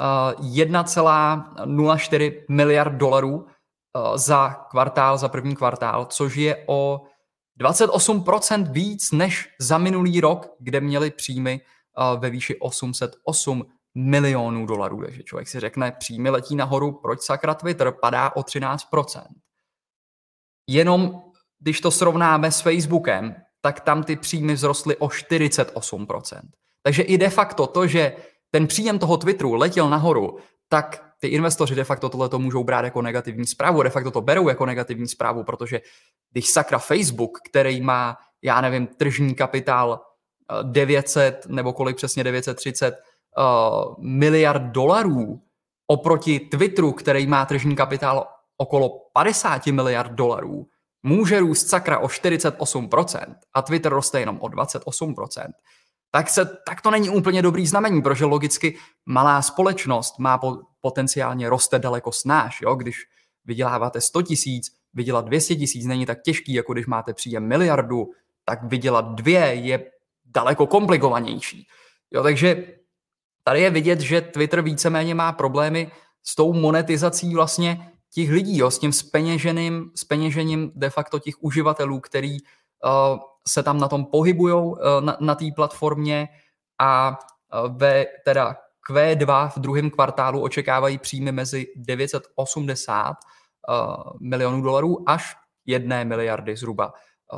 1,04 0.00 2.44
miliard 2.50 2.92
dolarů 2.92 3.36
uh, 3.36 3.46
za 4.16 4.50
kvartál, 4.70 5.18
za 5.18 5.28
první 5.28 5.56
kvartál, 5.56 6.04
což 6.04 6.36
je 6.36 6.64
o 6.66 7.00
28% 7.60 8.72
víc 8.72 9.12
než 9.12 9.48
za 9.60 9.78
minulý 9.78 10.20
rok, 10.20 10.48
kde 10.58 10.80
měli 10.80 11.10
příjmy 11.10 11.60
uh, 11.60 11.64
ve 12.20 12.30
výši 12.30 12.58
808 12.58 13.66
milionů 13.94 14.66
dolarů. 14.66 15.02
Takže 15.02 15.22
člověk 15.22 15.48
si 15.48 15.60
řekne, 15.60 15.92
příjmy 15.92 16.30
letí 16.30 16.56
nahoru, 16.56 16.92
proč 16.92 17.20
sakra 17.20 17.54
Twitter 17.54 17.94
padá 18.00 18.36
o 18.36 18.40
13%. 18.40 19.22
Jenom 20.68 21.22
když 21.64 21.80
to 21.80 21.90
srovnáme 21.90 22.52
s 22.52 22.60
Facebookem, 22.60 23.34
tak 23.60 23.80
tam 23.80 24.02
ty 24.02 24.16
příjmy 24.16 24.56
vzrostly 24.56 24.96
o 24.96 25.06
48%. 25.06 26.40
Takže 26.82 27.02
i 27.02 27.18
de 27.18 27.30
facto 27.30 27.66
to, 27.66 27.86
že 27.86 28.16
ten 28.54 28.66
příjem 28.66 28.98
toho 28.98 29.16
Twitteru 29.16 29.54
letěl 29.54 29.90
nahoru, 29.90 30.38
tak 30.68 31.04
ty 31.20 31.28
investoři 31.28 31.74
de 31.74 31.84
facto 31.84 32.08
tohle 32.08 32.28
můžou 32.36 32.64
brát 32.64 32.84
jako 32.84 33.02
negativní 33.02 33.46
zprávu, 33.46 33.82
de 33.82 33.90
facto 33.90 34.10
to 34.10 34.20
berou 34.20 34.48
jako 34.48 34.66
negativní 34.66 35.08
zprávu, 35.08 35.44
protože 35.44 35.80
když 36.30 36.50
sakra 36.50 36.78
Facebook, 36.78 37.38
který 37.50 37.80
má, 37.80 38.16
já 38.42 38.60
nevím, 38.60 38.86
tržní 38.86 39.34
kapitál 39.34 40.00
900 40.62 41.34
eh, 41.34 41.52
nebo 41.52 41.72
kolik 41.72 41.96
přesně 41.96 42.24
930 42.24 42.94
uh, 42.94 43.94
miliard 44.04 44.62
dolarů 44.62 45.40
oproti 45.86 46.40
Twitteru, 46.40 46.92
který 46.92 47.26
má 47.26 47.46
tržní 47.46 47.76
kapitál 47.76 48.26
okolo 48.56 48.90
50 49.12 49.66
miliard 49.66 50.12
dolarů, 50.12 50.66
může 51.02 51.40
růst 51.40 51.68
sakra 51.68 51.98
o 51.98 52.06
48% 52.06 53.34
a 53.54 53.62
Twitter 53.62 53.92
roste 53.92 54.20
jenom 54.20 54.38
o 54.40 54.46
28%, 54.46 55.46
tak, 56.14 56.30
se, 56.30 56.44
tak 56.66 56.80
to 56.80 56.90
není 56.90 57.10
úplně 57.10 57.42
dobrý 57.42 57.66
znamení, 57.66 58.02
protože 58.02 58.24
logicky 58.24 58.78
malá 59.06 59.42
společnost 59.42 60.18
má 60.18 60.38
po, 60.38 60.58
potenciálně 60.80 61.50
roste 61.50 61.78
daleko 61.78 62.12
snáš. 62.12 62.60
Jo? 62.62 62.74
Když 62.74 62.96
vyděláváte 63.44 64.00
100 64.00 64.22
tisíc, 64.22 64.66
vydělat 64.92 65.24
200 65.24 65.56
tisíc 65.56 65.86
není 65.86 66.06
tak 66.06 66.22
těžký, 66.22 66.54
jako 66.54 66.72
když 66.72 66.86
máte 66.86 67.14
příjem 67.14 67.48
miliardu, 67.48 68.10
tak 68.44 68.62
vydělat 68.62 69.14
dvě 69.14 69.40
je 69.40 69.90
daleko 70.24 70.66
komplikovanější. 70.66 71.66
Jo, 72.10 72.22
takže 72.22 72.66
tady 73.44 73.60
je 73.60 73.70
vidět, 73.70 74.00
že 74.00 74.20
Twitter 74.20 74.62
víceméně 74.62 75.14
má 75.14 75.32
problémy 75.32 75.90
s 76.22 76.34
tou 76.34 76.52
monetizací 76.52 77.34
vlastně 77.34 77.92
těch 78.12 78.30
lidí, 78.30 78.58
jo, 78.58 78.70
s 78.70 78.78
tím 78.78 78.92
speněženým, 78.92 79.90
speněžením 79.94 80.72
de 80.74 80.90
facto 80.90 81.18
těch 81.18 81.34
uživatelů, 81.40 82.00
který 82.00 82.38
uh, 82.40 83.18
se 83.48 83.62
tam 83.62 83.78
na 83.78 83.88
tom 83.88 84.04
pohybují 84.04 84.54
uh, 84.54 84.78
na, 85.00 85.16
na 85.20 85.34
té 85.34 85.44
platformě 85.56 86.28
a 86.80 87.10
uh, 87.10 87.76
ve 87.76 88.06
teda 88.24 88.56
Q2 88.90 89.50
v 89.50 89.58
druhém 89.58 89.90
kvartálu 89.90 90.42
očekávají 90.42 90.98
příjmy 90.98 91.32
mezi 91.32 91.66
980 91.76 93.08
uh, 93.08 93.16
milionů 94.20 94.62
dolarů 94.62 95.08
až 95.10 95.36
1 95.66 96.04
miliardy 96.04 96.56
zhruba 96.56 96.92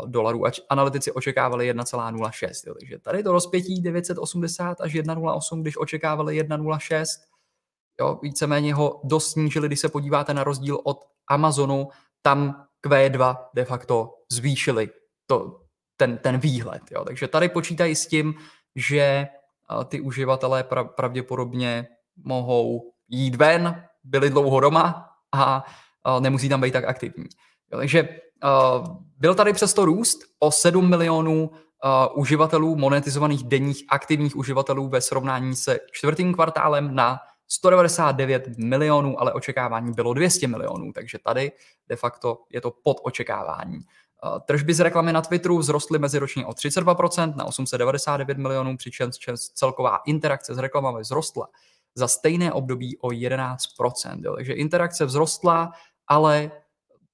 dolarů. 0.07 0.47
Ač 0.47 0.61
analytici 0.69 1.13
očekávali 1.13 1.73
1,06. 1.73 2.75
Takže 2.81 2.99
tady 2.99 3.23
to 3.23 3.33
rozpětí 3.33 3.83
980 3.83 4.81
až 4.81 4.95
1,08, 4.95 5.61
když 5.61 5.77
očekávali 5.77 6.43
1,06 6.43 7.05
Jo, 8.01 8.19
víceméně 8.23 8.75
ho 8.75 9.01
dost 9.05 9.31
snížili, 9.31 9.69
když 9.69 9.81
se 9.81 9.89
podíváte 9.89 10.35
na 10.35 10.45
rozdíl 10.45 10.81
od 10.85 11.05
Amazonu, 11.29 11.89
tam 12.23 12.67
Q2 12.87 13.37
de 13.55 13.65
facto 13.65 14.15
zvýšili 14.33 14.89
to, 15.27 15.61
ten, 15.97 16.19
ten 16.19 16.39
výhled. 16.39 16.83
Jo. 16.91 17.05
Takže 17.05 17.29
tady 17.29 17.49
počítají 17.49 17.95
s 17.95 18.07
tím, 18.07 18.35
že 18.75 19.29
ty 19.89 20.01
uživatelé 20.01 20.65
pra, 20.65 20.85
pravděpodobně 20.85 21.89
mohou 22.25 22.93
jít 23.09 23.35
ven, 23.35 23.85
byli 24.05 24.31
dlouho 24.31 24.61
doma 24.61 25.09
a, 25.33 25.65
a 26.05 26.21
nemusí 26.21 26.49
tam 26.49 26.61
být 26.61 26.73
tak 26.73 26.85
aktivní. 26.85 27.25
Jo, 27.73 27.79
takže 27.79 28.09
uh, 28.45 28.97
byl 29.19 29.35
tady 29.35 29.53
přesto 29.53 29.85
růst 29.85 30.19
o 30.39 30.53
7 30.53 30.91
milionů 30.91 31.51
uh, 31.51 32.21
uživatelů, 32.21 32.77
monetizovaných 32.77 33.45
denních 33.45 33.85
aktivních 33.89 34.37
uživatelů 34.37 34.89
ve 34.89 35.01
srovnání 35.01 35.57
se 35.57 35.79
čtvrtým 35.93 36.35
kvartálem 36.35 36.95
na 36.95 37.19
199 37.49 38.59
milionů, 38.59 39.21
ale 39.21 39.33
očekávání 39.33 39.93
bylo 39.93 40.15
200 40.15 40.49
milionů, 40.49 40.93
takže 40.93 41.19
tady 41.19 41.53
de 41.89 41.97
facto 41.97 42.39
je 42.51 42.61
to 42.61 42.71
pod 42.71 42.97
očekávání. 43.03 43.79
Eh, 44.25 44.41
tržby 44.41 44.75
z 44.75 44.81
reklamy 44.81 45.13
na 45.13 45.23
Twitteru 45.23 45.59
vzrostly 45.59 45.99
meziročně 45.99 46.47
o 46.47 46.53
32% 46.53 47.37
na 47.37 47.45
899 47.45 48.39
milionů, 48.39 48.77
přičemž 48.77 49.17
celková 49.55 49.97
interakce 49.97 50.55
s 50.55 50.59
reklamami 50.59 51.03
vzrostla 51.03 51.49
za 51.95 52.09
stejné 52.09 52.53
období 52.53 52.99
o 52.99 53.09
11%. 53.09 54.25
Jo. 54.25 54.35
Takže 54.35 54.53
interakce 54.53 55.07
vzrostla, 55.07 55.73
ale 56.07 56.51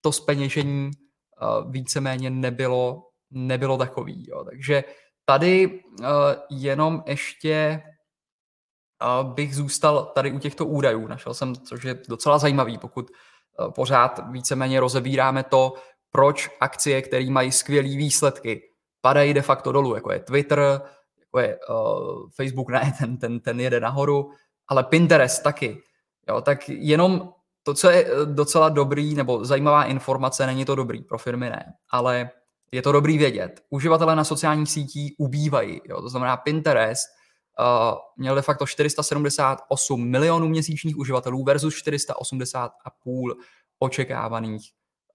to 0.01 0.13
speněžení 0.13 0.91
eh, 0.91 1.47
víceméně 1.71 2.31
nebylo, 2.31 3.09
nebylo 3.31 3.79
takový. 3.79 4.27
Jo. 4.29 4.45
Takže 4.45 4.85
tady 5.25 5.81
uh, 6.01 6.07
jenom 6.51 7.03
ještě 7.07 7.83
bych 9.23 9.57
zůstal 9.57 10.05
tady 10.15 10.33
u 10.33 10.39
těchto 10.39 10.67
údajů. 10.67 11.07
Našel 11.07 11.35
jsem, 11.35 11.57
což 11.57 11.85
je 11.85 11.99
docela 12.09 12.39
zajímavý, 12.39 12.79
pokud 12.79 13.11
eh, 13.11 13.71
pořád 13.71 14.21
víceméně 14.31 14.81
rozebíráme 14.81 15.43
to, 15.43 15.75
proč 16.13 16.51
akcie, 16.61 17.03
které 17.03 17.31
mají 17.31 17.53
skvělé 17.53 17.89
výsledky, 17.89 18.63
padají 19.01 19.35
de 19.35 19.43
facto 19.43 19.73
dolů, 19.73 19.95
jako 19.95 20.13
je 20.13 20.21
Twitter, 20.21 20.81
jako 21.21 21.39
je 21.39 21.59
uh, 21.69 22.31
Facebook, 22.37 22.71
ne, 22.71 22.95
ten, 22.99 23.17
ten, 23.17 23.41
ten 23.41 23.61
jede 23.61 23.81
nahoru, 23.81 24.31
ale 24.69 24.85
Pinterest 24.85 25.43
taky. 25.43 25.83
Jo, 26.29 26.41
tak 26.41 26.69
jenom 26.69 27.33
to, 27.63 27.75
co 27.75 27.91
je 27.91 28.07
docela 28.25 28.69
dobrý, 28.69 29.15
nebo 29.15 29.45
zajímavá 29.45 29.85
informace, 29.85 30.47
není 30.47 30.65
to 30.65 30.75
dobrý, 30.75 31.03
pro 31.03 31.19
firmy 31.19 31.51
ne, 31.51 31.73
ale 31.91 32.31
je 32.73 32.83
to 32.83 32.93
dobrý 32.93 33.19
vědět. 33.19 33.61
Uživatelé 33.71 34.17
na 34.17 34.25
sociálních 34.25 34.71
sítích 34.71 35.13
ubývají, 35.19 35.81
jo, 35.85 36.03
to 36.03 36.09
znamená 36.09 36.37
Pinterest 36.37 37.09
uh, 37.61 37.99
měl 38.17 38.35
de 38.35 38.43
facto 38.43 38.67
478 38.67 40.11
milionů 40.11 40.49
měsíčních 40.49 40.97
uživatelů 40.97 41.45
versus 41.45 41.75
480,5 41.75 43.35
očekávaných 43.79 44.63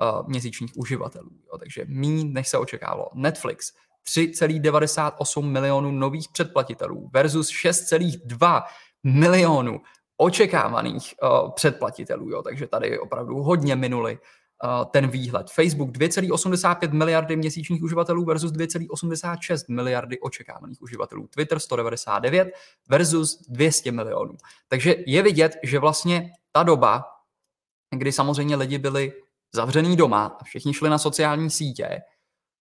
uh, 0.01 0.27
měsíčních 0.27 0.71
uživatelů. 0.77 1.29
Jo, 1.51 1.57
takže 1.57 1.85
méně, 1.87 2.23
než 2.25 2.47
se 2.47 2.57
očekávalo. 2.57 3.09
Netflix 3.13 3.73
3,98 4.07 5.41
milionů 5.41 5.91
nových 5.91 6.29
předplatitelů 6.33 7.09
versus 7.13 7.49
6,2 7.49 8.63
milionů 9.03 9.81
očekávaných 10.17 11.13
uh, 11.23 11.51
předplatitelů. 11.51 12.29
Jo. 12.29 12.41
Takže 12.41 12.67
tady 12.67 12.99
opravdu 12.99 13.35
hodně 13.35 13.75
minuli 13.75 14.17
uh, 14.63 14.85
ten 14.91 15.07
výhled. 15.07 15.49
Facebook 15.51 15.89
2,85 15.89 16.91
miliardy 16.91 17.35
měsíčních 17.35 17.83
uživatelů 17.83 18.25
versus 18.25 18.51
2,86 18.51 19.65
miliardy 19.69 20.19
očekávaných 20.19 20.81
uživatelů. 20.81 21.27
Twitter 21.27 21.59
199 21.59 22.47
versus 22.89 23.45
200 23.49 23.91
milionů. 23.91 24.33
Takže 24.67 24.95
je 25.07 25.21
vidět, 25.21 25.57
že 25.63 25.79
vlastně 25.79 26.31
ta 26.51 26.63
doba, 26.63 27.03
kdy 27.95 28.11
samozřejmě 28.11 28.55
lidi 28.55 28.77
byli 28.77 29.13
zavřený 29.55 29.95
doma 29.95 30.37
a 30.41 30.43
všichni 30.43 30.73
šli 30.73 30.89
na 30.89 30.97
sociální 30.97 31.49
sítě, 31.49 32.01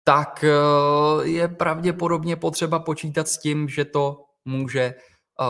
tak 0.04 0.44
uh, 0.44 1.26
je 1.26 1.48
pravděpodobně 1.48 2.36
potřeba 2.36 2.78
počítat 2.78 3.28
s 3.28 3.38
tím, 3.38 3.68
že 3.68 3.84
to 3.84 4.24
může 4.44 4.94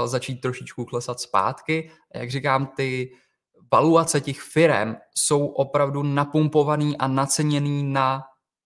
začít 0.05 0.41
trošičku 0.41 0.85
klesat 0.85 1.21
zpátky. 1.21 1.91
A 2.15 2.19
jak 2.19 2.31
říkám, 2.31 2.67
ty 2.67 3.13
valuace 3.73 4.21
těch 4.21 4.41
firm 4.41 4.95
jsou 5.15 5.47
opravdu 5.47 6.03
napumpovaný 6.03 6.99
a 6.99 7.09
naceněný 7.09 7.83
na 7.83 8.23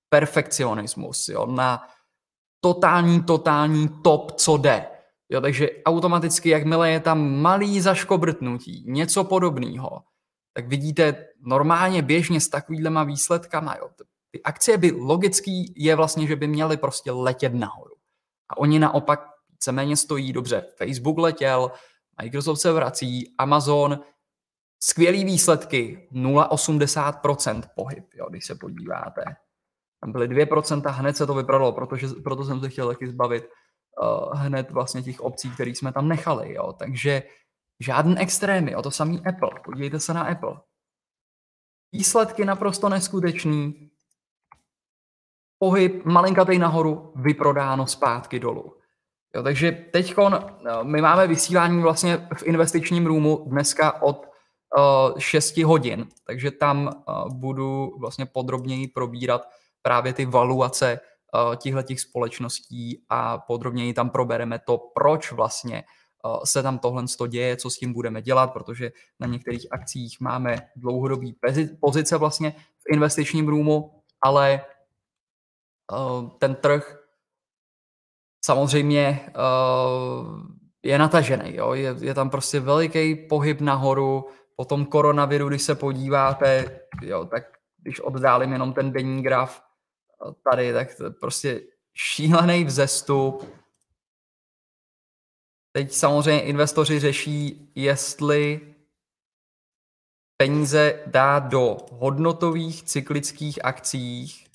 perfekcionismus, 0.09 1.29
jo, 1.29 1.47
na 1.47 1.83
totální, 2.61 3.23
totální 3.23 3.89
top, 4.05 4.33
co 4.33 4.57
jde. 4.57 4.87
Jo, 5.29 5.41
takže 5.41 5.69
automaticky, 5.85 6.49
jakmile 6.49 6.91
je 6.91 7.01
tam 7.01 7.41
malý 7.41 7.81
zaškobrtnutí, 7.81 8.85
něco 8.87 9.25
podobného, 9.25 10.03
tak 10.57 10.69
vidíte 10.69 11.27
normálně 11.41 12.03
běžně 12.03 12.41
s 12.41 12.49
takovýhlema 12.49 13.05
výsledkama. 13.05 13.77
Jo. 13.77 13.91
Ty 14.31 14.43
akcie 14.43 14.79
by 14.79 14.91
logický 14.91 15.75
je 15.77 15.97
vlastně, 15.97 16.27
že 16.27 16.37
by 16.37 16.47
měly 16.47 16.77
prostě 16.77 17.13
letět 17.13 17.55
nahoru. 17.55 17.95
A 18.49 18.59
oni 18.59 18.79
naopak 18.79 19.21
víceméně 19.51 19.97
stojí 19.97 20.33
dobře. 20.33 20.67
Facebook 20.79 21.19
letěl, 21.19 21.71
Microsoft 22.23 22.61
se 22.61 22.73
vrací, 22.73 23.35
Amazon, 23.39 23.99
skvělý 24.83 25.25
výsledky, 25.25 26.09
0,80% 26.13 27.63
pohyb, 27.77 28.05
jo, 28.15 28.27
když 28.31 28.47
se 28.47 28.55
podíváte. 28.55 29.25
Tam 30.01 30.13
byly 30.13 30.29
2%, 30.29 30.83
hned 30.91 31.17
se 31.17 31.27
to 31.27 31.35
vyprodalo, 31.35 31.73
protože, 31.73 32.07
proto 32.25 32.45
jsem 32.45 32.61
se 32.61 32.69
chtěl 32.69 32.89
taky 32.89 33.09
zbavit 33.09 33.45
uh, 34.03 34.41
hned 34.41 34.71
vlastně 34.71 35.03
těch 35.03 35.21
obcí, 35.21 35.51
které 35.51 35.71
jsme 35.71 35.93
tam 35.93 36.09
nechali. 36.09 36.55
Jo. 36.55 36.73
Takže 36.73 37.23
žádný 37.80 38.18
extrémy, 38.18 38.73
jo, 38.73 38.83
to 38.83 38.90
samý 38.90 39.23
Apple. 39.26 39.50
Podívejte 39.64 40.00
se 40.00 40.14
na 40.14 40.23
Apple. 40.23 40.56
Výsledky 41.92 42.45
naprosto 42.45 42.88
neskutečný. 42.88 43.90
Pohyb 45.59 46.04
malinkatej 46.04 46.59
nahoru, 46.59 47.12
vyprodáno 47.16 47.87
zpátky 47.87 48.40
dolů. 48.40 48.76
Jo, 49.35 49.42
takže 49.42 49.73
teď 49.73 50.14
eh, 50.18 50.38
my 50.83 51.00
máme 51.00 51.26
vysílání 51.26 51.83
vlastně 51.83 52.28
v 52.37 52.42
investičním 52.42 53.06
roomu 53.06 53.45
dneska 53.47 54.02
od 54.02 54.26
uh, 54.76 55.18
6 55.18 55.56
hodin, 55.56 56.06
takže 56.26 56.50
tam 56.50 56.87
uh, 56.87 57.28
budu 57.35 57.97
vlastně 57.99 58.26
podrobněji 58.26 58.88
probírat 58.88 59.49
právě 59.83 60.12
ty 60.12 60.26
valuace 60.26 61.00
uh, 61.00 61.83
těch 61.83 62.00
společností 62.00 63.04
a 63.08 63.39
podrobněji 63.39 63.95
tam 63.95 64.10
probereme 64.10 64.58
to, 64.58 64.78
proč 64.95 65.32
vlastně 65.32 65.84
se 66.45 66.63
tam 66.63 66.79
tohle 66.79 67.05
děje, 67.29 67.57
co 67.57 67.71
s 67.71 67.79
tím 67.79 67.93
budeme 67.93 68.23
dělat, 68.23 68.52
protože 68.52 68.93
na 69.21 69.26
některých 69.26 69.67
akcích 69.71 70.21
máme 70.21 70.57
dlouhodobý 70.76 71.37
pozice 71.81 72.17
vlastně 72.17 72.50
v 72.79 72.93
investičním 72.93 73.49
roomu, 73.49 74.02
ale 74.23 74.65
uh, 75.93 76.29
ten 76.39 76.55
trh 76.55 76.99
samozřejmě 78.45 79.31
uh, 79.37 80.41
je 80.83 80.99
natažený. 80.99 81.57
Jo? 81.57 81.73
Je, 81.73 81.95
je 82.00 82.15
tam 82.15 82.31
prostě 82.31 82.61
veliký 82.61 83.15
pohyb 83.15 83.61
nahoru. 83.61 84.29
Po 84.57 84.65
tom 84.65 84.87
koronaviru, 84.87 85.49
když 85.49 85.63
se 85.63 85.75
podíváte, 85.75 86.81
jo, 87.02 87.25
tak 87.25 87.45
když 87.83 88.00
oddálím 88.00 88.52
jenom 88.52 88.73
ten 88.73 88.93
denní 88.93 89.23
graf 89.23 89.61
eh, 89.61 90.33
tady, 90.50 90.73
tak 90.73 90.95
to 90.95 91.11
prostě 91.11 91.61
šílený 91.95 92.65
vzestup. 92.65 93.45
Teď 95.76 95.93
samozřejmě 95.93 96.41
investoři 96.41 97.00
řeší, 97.00 97.73
jestli 97.75 98.60
peníze 100.36 101.02
dá 101.06 101.39
do 101.39 101.76
hodnotových 101.93 102.82
cyklických 102.82 103.65
akcích, 103.65 104.47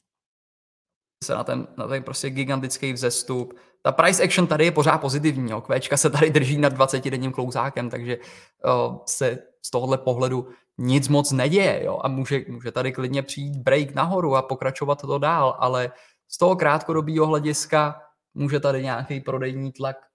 se 1.23 1.33
na 1.33 1.43
ten, 1.43 1.67
na 1.77 1.87
ten 1.87 2.03
prostě 2.03 2.29
gigantický 2.29 2.93
vzestup, 2.93 3.59
ta 3.81 3.91
price 3.91 4.23
action 4.23 4.47
tady 4.47 4.65
je 4.65 4.71
pořád 4.71 4.97
pozitivní. 4.97 5.51
Jo. 5.51 5.61
Kvéčka 5.61 5.97
se 5.97 6.09
tady 6.09 6.29
drží 6.29 6.57
nad 6.57 6.73
20-denním 6.73 7.31
klouzákem, 7.31 7.89
takže 7.89 8.17
uh, 8.17 8.97
se 9.05 9.37
z 9.65 9.71
tohohle 9.71 9.97
pohledu 9.97 10.47
nic 10.77 11.07
moc 11.07 11.31
neděje. 11.31 11.83
Jo. 11.83 11.99
A 12.03 12.07
může, 12.07 12.41
může 12.47 12.71
tady 12.71 12.91
klidně 12.91 13.23
přijít 13.23 13.57
break 13.57 13.95
nahoru 13.95 14.35
a 14.35 14.41
pokračovat 14.41 15.01
to 15.01 15.17
dál, 15.17 15.55
ale 15.59 15.91
z 16.27 16.37
toho 16.37 16.55
krátkodobého 16.55 17.25
hlediska 17.25 18.01
může 18.33 18.59
tady 18.59 18.83
nějaký 18.83 19.19
prodejní 19.19 19.71
tlak, 19.71 20.10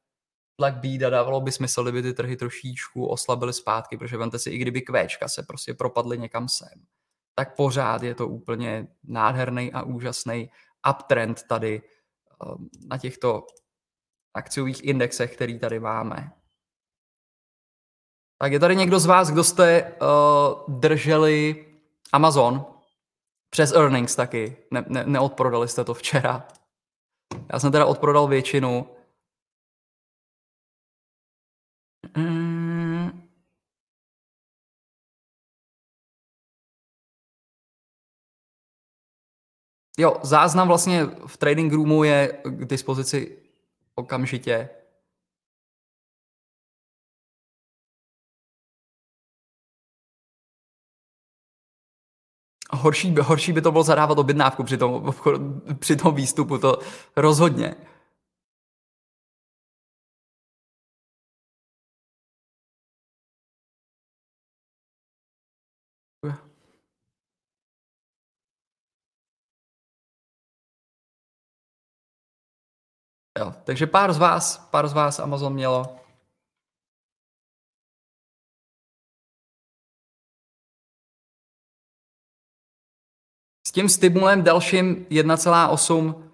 tlak 0.56 0.76
být 0.76 1.02
a 1.02 1.10
dávalo 1.10 1.40
by 1.40 1.52
smysl, 1.52 1.82
kdyby 1.82 2.02
ty 2.02 2.14
trhy 2.14 2.36
trošičku 2.36 3.06
oslabily 3.06 3.52
zpátky, 3.52 3.96
protože 3.96 4.16
vemte 4.16 4.38
si, 4.38 4.50
i 4.50 4.58
kdyby 4.58 4.82
kvéčka 4.82 5.28
se 5.28 5.42
prostě 5.42 5.74
propadly 5.74 6.18
někam 6.18 6.48
sem, 6.48 6.82
tak 7.34 7.56
pořád 7.56 8.02
je 8.02 8.14
to 8.14 8.28
úplně 8.28 8.88
nádherný 9.04 9.72
a 9.72 9.82
úžasný 9.82 10.50
uptrend 10.90 11.42
tady 11.42 11.82
Um, 12.44 12.70
na 12.86 12.98
těchto 12.98 13.46
akciových 14.34 14.84
indexech, 14.84 15.34
který 15.34 15.58
tady 15.58 15.80
máme. 15.80 16.32
Tak 18.38 18.52
je 18.52 18.60
tady 18.60 18.76
někdo 18.76 19.00
z 19.00 19.06
vás, 19.06 19.30
kdo 19.30 19.44
jste 19.44 19.92
uh, 19.92 20.78
drželi 20.78 21.66
Amazon 22.12 22.64
přes 23.50 23.72
earnings 23.72 24.16
taky. 24.16 24.56
Ne, 24.70 24.84
ne, 24.88 25.04
neodprodali 25.06 25.68
jste 25.68 25.84
to 25.84 25.94
včera. 25.94 26.48
Já 27.52 27.58
jsem 27.58 27.72
teda 27.72 27.86
odprodal 27.86 28.28
většinu. 28.28 28.95
Jo, 39.96 40.16
záznam 40.22 40.68
vlastně 40.68 41.04
v 41.26 41.36
trading 41.36 41.72
roomu 41.72 42.04
je 42.04 42.42
k 42.44 42.64
dispozici 42.64 43.38
okamžitě. 43.94 44.68
Horší, 52.70 53.14
horší 53.22 53.52
by 53.52 53.62
to 53.62 53.72
bylo 53.72 53.84
zadávat 53.84 54.18
objednávku 54.18 54.64
při 54.64 54.76
tom, 54.76 55.14
při 55.78 55.96
tom 55.96 56.14
výstupu, 56.14 56.58
to 56.58 56.78
rozhodně. 57.16 57.74
Jo, 73.38 73.54
takže 73.64 73.86
pár 73.86 74.12
z 74.12 74.18
vás, 74.18 74.68
pár 74.70 74.88
z 74.88 74.92
vás 74.92 75.18
Amazon 75.18 75.52
mělo. 75.52 75.96
S 83.66 83.72
tím 83.72 83.88
stimulem 83.88 84.42
dalším 84.42 85.06
1,8 85.10 86.26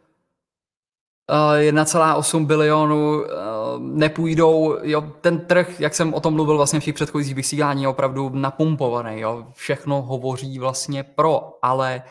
1,8 1.30 2.46
bilionu 2.46 3.24
nepůjdou, 3.78 4.78
jo, 4.82 5.00
ten 5.20 5.46
trh, 5.46 5.80
jak 5.80 5.94
jsem 5.94 6.14
o 6.14 6.20
tom 6.20 6.34
mluvil 6.34 6.56
vlastně 6.56 6.80
v 6.80 6.84
těch 6.84 6.94
předchozích 6.94 7.34
vysílání, 7.34 7.82
je 7.82 7.88
opravdu 7.88 8.28
napumpovaný, 8.28 9.20
jo, 9.20 9.46
všechno 9.52 10.02
hovoří 10.02 10.58
vlastně 10.58 11.02
pro, 11.02 11.58
ale 11.62 12.02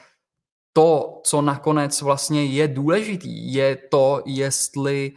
to, 0.74 1.22
co 1.24 1.42
nakonec 1.42 2.02
vlastně 2.02 2.46
je 2.46 2.68
důležitý, 2.68 3.54
je 3.54 3.76
to, 3.76 4.22
jestli 4.26 5.12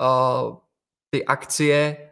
uh, 0.00 0.56
ty 1.10 1.24
akcie 1.24 2.10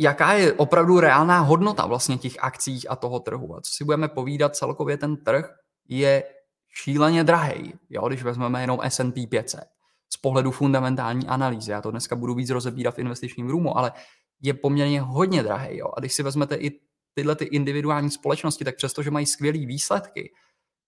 jaká 0.00 0.32
je 0.32 0.52
opravdu 0.52 1.00
reálná 1.00 1.40
hodnota 1.40 1.86
vlastně 1.86 2.18
těch 2.18 2.36
akcí 2.40 2.88
a 2.88 2.96
toho 2.96 3.20
trhu. 3.20 3.56
A 3.56 3.60
co 3.60 3.72
si 3.72 3.84
budeme 3.84 4.08
povídat, 4.08 4.56
celkově 4.56 4.96
ten 4.96 5.16
trh 5.16 5.54
je 5.88 6.22
šíleně 6.68 7.24
drahý, 7.24 7.74
jo, 7.90 8.08
když 8.08 8.22
vezmeme 8.22 8.60
jenom 8.60 8.80
S&P 8.82 9.26
500 9.26 9.60
z 10.12 10.16
pohledu 10.16 10.50
fundamentální 10.50 11.26
analýzy. 11.26 11.70
Já 11.70 11.80
to 11.80 11.90
dneska 11.90 12.16
budu 12.16 12.34
víc 12.34 12.50
rozebírat 12.50 12.94
v 12.94 12.98
investičním 12.98 13.48
roomu, 13.48 13.78
ale 13.78 13.92
je 14.42 14.54
poměrně 14.54 15.00
hodně 15.00 15.42
drahý. 15.42 15.76
Jo. 15.76 15.90
A 15.96 16.00
když 16.00 16.14
si 16.14 16.22
vezmete 16.22 16.54
i 16.54 16.80
tyhle 17.14 17.36
ty 17.36 17.44
individuální 17.44 18.10
společnosti, 18.10 18.64
tak 18.64 18.76
přestože 18.76 19.10
mají 19.10 19.26
skvělé 19.26 19.58
výsledky, 19.58 20.32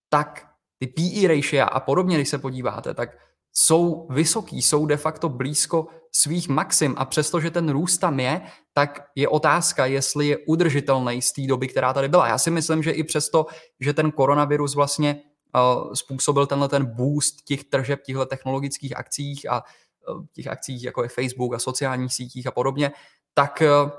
tak 0.09 0.47
ty 0.79 0.87
PE 0.87 1.27
ratio 1.27 1.65
a 1.71 1.79
podobně, 1.79 2.15
když 2.15 2.29
se 2.29 2.37
podíváte, 2.37 2.93
tak 2.93 3.09
jsou 3.53 4.07
vysoký, 4.09 4.61
jsou 4.61 4.85
de 4.85 4.97
facto 4.97 5.29
blízko 5.29 5.87
svých 6.11 6.49
maxim 6.49 6.95
a 6.97 7.05
přestože 7.05 7.51
ten 7.51 7.69
růst 7.69 7.97
tam 7.97 8.19
je, 8.19 8.41
tak 8.73 8.99
je 9.15 9.27
otázka, 9.27 9.85
jestli 9.85 10.27
je 10.27 10.37
udržitelný 10.37 11.21
z 11.21 11.31
té 11.31 11.41
doby, 11.47 11.67
která 11.67 11.93
tady 11.93 12.07
byla. 12.07 12.27
Já 12.27 12.37
si 12.37 12.51
myslím, 12.51 12.83
že 12.83 12.91
i 12.91 13.03
přesto, 13.03 13.45
že 13.79 13.93
ten 13.93 14.11
koronavirus 14.11 14.75
vlastně 14.75 15.21
uh, 15.55 15.93
způsobil 15.93 16.45
tenhle 16.45 16.69
ten 16.69 16.85
boost 16.85 17.41
těch 17.45 17.63
tržeb, 17.63 18.01
těchto 18.01 18.25
technologických 18.25 18.97
akcích 18.97 19.49
a 19.49 19.63
uh, 20.09 20.25
těch 20.33 20.47
akcích, 20.47 20.83
jako 20.83 21.03
je 21.03 21.09
Facebook 21.09 21.53
a 21.53 21.59
sociálních 21.59 22.13
sítích 22.13 22.47
a 22.47 22.51
podobně, 22.51 22.91
tak 23.33 23.63
uh, 23.85 23.91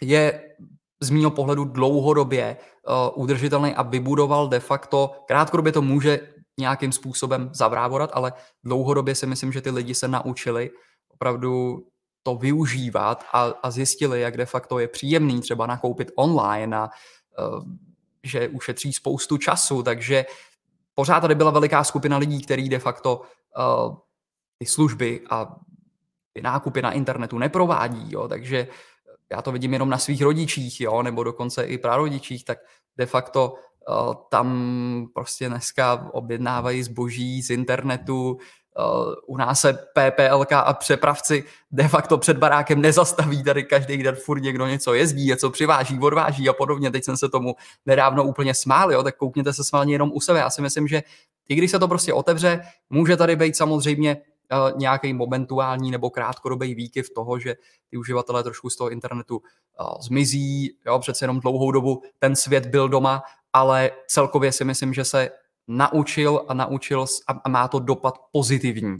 je 0.00 0.42
z 1.00 1.10
mého 1.10 1.30
pohledu 1.30 1.64
dlouhodobě 1.64 2.56
uh, 2.56 3.22
udržitelný 3.22 3.74
a 3.74 3.82
vybudoval 3.82 4.48
de 4.48 4.60
facto, 4.60 5.10
krátkodobě 5.26 5.72
to 5.72 5.82
může 5.82 6.20
nějakým 6.58 6.92
způsobem 6.92 7.50
zavrávorat, 7.52 8.10
ale 8.12 8.32
dlouhodobě 8.64 9.14
si 9.14 9.26
myslím, 9.26 9.52
že 9.52 9.60
ty 9.60 9.70
lidi 9.70 9.94
se 9.94 10.08
naučili 10.08 10.70
opravdu 11.08 11.84
to 12.22 12.34
využívat 12.34 13.24
a, 13.32 13.42
a 13.62 13.70
zjistili, 13.70 14.20
jak 14.20 14.36
de 14.36 14.46
facto 14.46 14.78
je 14.78 14.88
příjemný 14.88 15.40
třeba 15.40 15.66
nakoupit 15.66 16.10
online 16.16 16.76
a 16.76 16.88
uh, 17.38 17.62
že 18.22 18.48
ušetří 18.48 18.92
spoustu 18.92 19.38
času, 19.38 19.82
takže 19.82 20.26
pořád 20.94 21.20
tady 21.20 21.34
byla 21.34 21.50
veliká 21.50 21.84
skupina 21.84 22.16
lidí, 22.16 22.42
který 22.42 22.68
de 22.68 22.78
facto 22.78 23.20
uh, 23.20 23.96
ty 24.58 24.66
služby 24.66 25.20
a 25.30 25.56
ty 26.32 26.42
nákupy 26.42 26.82
na 26.82 26.92
internetu 26.92 27.38
neprovádí, 27.38 28.12
jo, 28.12 28.28
takže 28.28 28.68
já 29.32 29.42
to 29.42 29.52
vidím 29.52 29.72
jenom 29.72 29.90
na 29.90 29.98
svých 29.98 30.22
rodičích, 30.22 30.80
jo, 30.80 31.02
nebo 31.02 31.24
dokonce 31.24 31.64
i 31.64 31.78
prarodičích, 31.78 32.44
tak 32.44 32.58
de 32.96 33.06
facto 33.06 33.54
uh, 33.88 34.14
tam 34.30 35.08
prostě 35.14 35.48
dneska 35.48 36.10
objednávají 36.12 36.82
zboží 36.82 37.42
z 37.42 37.50
internetu, 37.50 38.30
uh, 38.30 39.14
u 39.26 39.36
nás 39.36 39.60
se 39.60 39.72
PPLK 39.72 40.52
a 40.52 40.72
přepravci 40.72 41.44
de 41.70 41.88
facto 41.88 42.18
před 42.18 42.36
barákem 42.36 42.80
nezastaví, 42.80 43.42
tady 43.42 43.64
každý 43.64 44.02
den 44.02 44.16
furt 44.16 44.40
někdo 44.40 44.66
něco 44.66 44.94
jezdí, 44.94 45.26
něco 45.26 45.50
přiváží, 45.50 45.98
odváží 45.98 46.48
a 46.48 46.52
podobně. 46.52 46.90
Teď 46.90 47.04
jsem 47.04 47.16
se 47.16 47.28
tomu 47.28 47.54
nedávno 47.86 48.24
úplně 48.24 48.54
smál, 48.54 48.92
jo, 48.92 49.02
tak 49.02 49.16
koukněte 49.16 49.52
se 49.52 49.64
smálně 49.64 49.94
jenom 49.94 50.10
u 50.14 50.20
sebe. 50.20 50.38
Já 50.38 50.50
si 50.50 50.62
myslím, 50.62 50.88
že 50.88 51.02
i 51.48 51.54
když 51.54 51.70
se 51.70 51.78
to 51.78 51.88
prostě 51.88 52.12
otevře, 52.12 52.60
může 52.90 53.16
tady 53.16 53.36
být 53.36 53.56
samozřejmě 53.56 54.16
nějaký 54.76 55.12
momentuální 55.12 55.90
nebo 55.90 56.10
krátkodobý 56.10 56.74
výkyv 56.74 57.10
toho, 57.14 57.38
že 57.38 57.56
ty 57.90 57.96
uživatelé 57.96 58.42
trošku 58.42 58.70
z 58.70 58.76
toho 58.76 58.90
internetu 58.90 59.36
uh, 59.36 60.00
zmizí, 60.00 60.76
jo, 60.86 60.98
přece 60.98 61.24
jenom 61.24 61.40
dlouhou 61.40 61.72
dobu 61.72 62.02
ten 62.18 62.36
svět 62.36 62.66
byl 62.66 62.88
doma, 62.88 63.22
ale 63.52 63.90
celkově 64.06 64.52
si 64.52 64.64
myslím, 64.64 64.94
že 64.94 65.04
se 65.04 65.30
naučil 65.68 66.44
a 66.48 66.54
naučil 66.54 67.04
a 67.44 67.48
má 67.48 67.68
to 67.68 67.78
dopad 67.78 68.14
pozitivní 68.32 68.96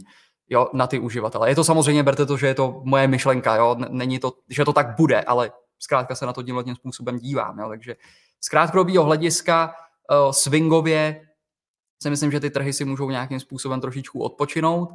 jo, 0.49 0.67
na 0.73 0.87
ty 0.87 0.99
uživatele. 0.99 1.49
Je 1.49 1.55
to 1.55 1.63
samozřejmě, 1.63 2.03
berte 2.03 2.25
to, 2.25 2.37
že 2.37 2.47
je 2.47 2.55
to 2.55 2.81
moje 2.83 3.07
myšlenka, 3.07 3.55
jo, 3.55 3.75
není 3.89 4.19
to, 4.19 4.33
že 4.49 4.65
to 4.65 4.73
tak 4.73 4.95
bude, 4.97 5.21
ale 5.21 5.51
zkrátka 5.79 6.15
se 6.15 6.25
na 6.25 6.33
to 6.33 6.43
tímhle 6.43 6.63
tím 6.63 6.75
způsobem 6.75 7.19
dívám, 7.19 7.59
jo, 7.59 7.69
takže 7.69 7.95
z 8.41 8.49
krátkodobého 8.49 9.03
hlediska 9.03 9.73
uh, 10.11 10.31
swingově 10.31 11.25
si 12.01 12.09
myslím, 12.09 12.31
že 12.31 12.39
ty 12.39 12.49
trhy 12.49 12.73
si 12.73 12.85
můžou 12.85 13.09
nějakým 13.09 13.39
způsobem 13.39 13.81
trošičku 13.81 14.23
odpočinout, 14.23 14.89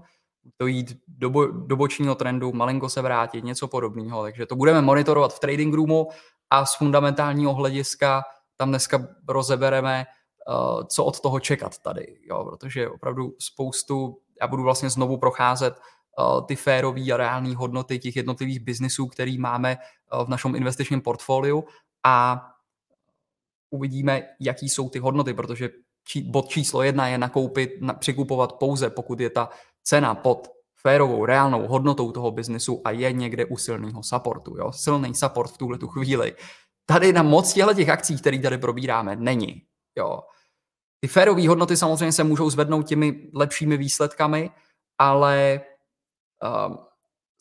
to 0.56 0.66
jít 0.66 0.96
do, 1.08 1.30
bo, 1.30 1.46
do 1.46 1.76
bočního 1.76 2.14
trendu, 2.14 2.52
malinko 2.52 2.88
se 2.88 3.02
vrátit, 3.02 3.44
něco 3.44 3.68
podobného. 3.68 4.22
Takže 4.22 4.46
to 4.46 4.56
budeme 4.56 4.82
monitorovat 4.82 5.34
v 5.34 5.40
trading 5.40 5.74
roomu 5.74 6.08
a 6.50 6.66
z 6.66 6.76
fundamentálního 6.76 7.54
hlediska 7.54 8.22
tam 8.56 8.68
dneska 8.68 9.08
rozebereme 9.28 10.04
uh, 10.48 10.82
co 10.86 11.04
od 11.04 11.20
toho 11.20 11.40
čekat 11.40 11.78
tady, 11.78 12.18
jo, 12.30 12.44
protože 12.44 12.88
opravdu 12.88 13.34
spoustu, 13.38 14.18
já 14.40 14.46
budu 14.46 14.62
vlastně 14.62 14.90
znovu 14.90 15.16
procházet 15.16 15.74
uh, 15.74 16.46
ty 16.46 16.56
férové 16.56 17.12
a 17.12 17.16
reální 17.16 17.54
hodnoty 17.54 17.98
těch 17.98 18.16
jednotlivých 18.16 18.60
biznisů, 18.60 19.06
který 19.06 19.38
máme 19.38 19.76
uh, 19.76 20.24
v 20.24 20.28
našem 20.28 20.54
investičním 20.54 21.00
portfoliu 21.00 21.64
a 22.04 22.46
uvidíme, 23.70 24.22
jaký 24.40 24.68
jsou 24.68 24.88
ty 24.88 24.98
hodnoty, 24.98 25.34
protože 25.34 25.70
či, 26.04 26.22
bod 26.22 26.48
číslo 26.48 26.82
jedna 26.82 27.08
je 27.08 27.18
nakoupit, 27.18 27.70
na, 27.80 27.94
přikupovat 27.94 28.52
pouze, 28.52 28.90
pokud 28.90 29.20
je 29.20 29.30
ta 29.30 29.48
cena 29.84 30.14
pod 30.14 30.48
férovou, 30.76 31.24
reálnou 31.24 31.66
hodnotou 31.66 32.12
toho 32.12 32.30
biznesu 32.30 32.82
a 32.84 32.90
je 32.90 33.12
někde 33.12 33.44
u 33.44 33.56
silného 33.56 34.02
supportu. 34.02 34.56
Jo? 34.56 34.72
Silný 34.72 35.14
support 35.14 35.50
v 35.50 35.58
tuhle 35.58 35.78
tu 35.78 35.88
chvíli. 35.88 36.36
Tady 36.86 37.12
na 37.12 37.22
moc 37.22 37.52
těchto 37.52 37.74
těch 37.74 37.88
akcí, 37.88 38.16
které 38.16 38.38
tady 38.38 38.58
probíráme, 38.58 39.16
není. 39.16 39.62
Jo? 39.96 40.20
Ty 41.00 41.08
férové 41.08 41.48
hodnoty 41.48 41.76
samozřejmě 41.76 42.12
se 42.12 42.24
můžou 42.24 42.50
zvednout 42.50 42.82
těmi 42.82 43.30
lepšími 43.34 43.76
výsledkami, 43.76 44.50
ale 44.98 45.60
um, 46.68 46.78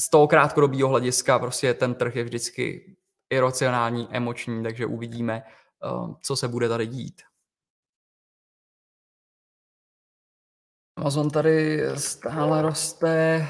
z 0.01 0.09
toho 0.09 0.27
krátkodobého 0.27 0.89
hlediska 0.89 1.39
prostě 1.39 1.73
ten 1.73 1.95
trh 1.95 2.15
je 2.15 2.23
vždycky 2.23 2.95
iracionální, 3.29 4.07
emoční, 4.11 4.63
takže 4.63 4.85
uvidíme, 4.85 5.43
um, 6.03 6.15
co 6.21 6.35
se 6.35 6.47
bude 6.47 6.69
tady 6.69 6.87
dít. 6.87 7.21
Amazon 10.95 11.29
tady 11.29 11.81
stále 11.97 12.61
roste 12.61 13.47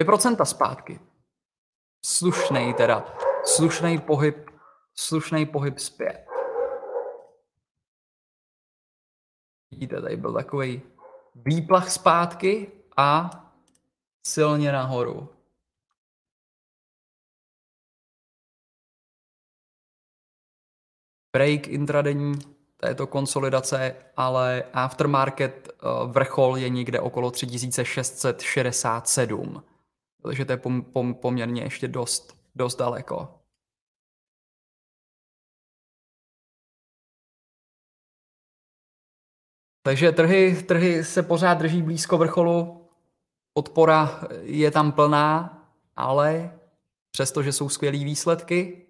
2% 0.00 0.44
zpátky. 0.44 1.00
Slušný 2.04 2.74
teda. 2.74 3.16
Slušný 3.44 3.98
pohyb, 3.98 4.50
slušný 4.94 5.46
pohyb 5.46 5.78
zpět. 5.78 6.26
Vidíte, 9.70 10.00
tady 10.00 10.16
byl 10.16 10.32
takový 10.32 10.82
výplach 11.34 11.90
zpátky 11.90 12.72
a 12.96 13.30
silně 14.26 14.72
nahoru. 14.72 15.28
Break 21.36 21.68
intradenní 21.68 22.53
této 22.84 23.06
konsolidace, 23.06 23.96
ale 24.16 24.64
aftermarket 24.72 25.68
eh, 25.68 25.72
vrchol 26.06 26.58
je 26.58 26.68
někde 26.68 27.00
okolo 27.00 27.30
3667. 27.30 29.62
Takže 30.22 30.44
to 30.44 30.52
je 30.52 30.56
pom, 30.56 30.82
pom, 30.82 31.14
poměrně 31.14 31.62
ještě 31.62 31.88
dost, 31.88 32.36
dost 32.54 32.76
daleko. 32.76 33.40
Takže 39.82 40.12
trhy, 40.12 40.62
trhy 40.62 41.04
se 41.04 41.22
pořád 41.22 41.54
drží 41.54 41.82
blízko 41.82 42.18
vrcholu, 42.18 42.88
podpora 43.52 44.20
je 44.42 44.70
tam 44.70 44.92
plná, 44.92 45.62
ale 45.96 46.58
přestože 47.10 47.52
jsou 47.52 47.68
skvělé 47.68 47.98
výsledky, 47.98 48.83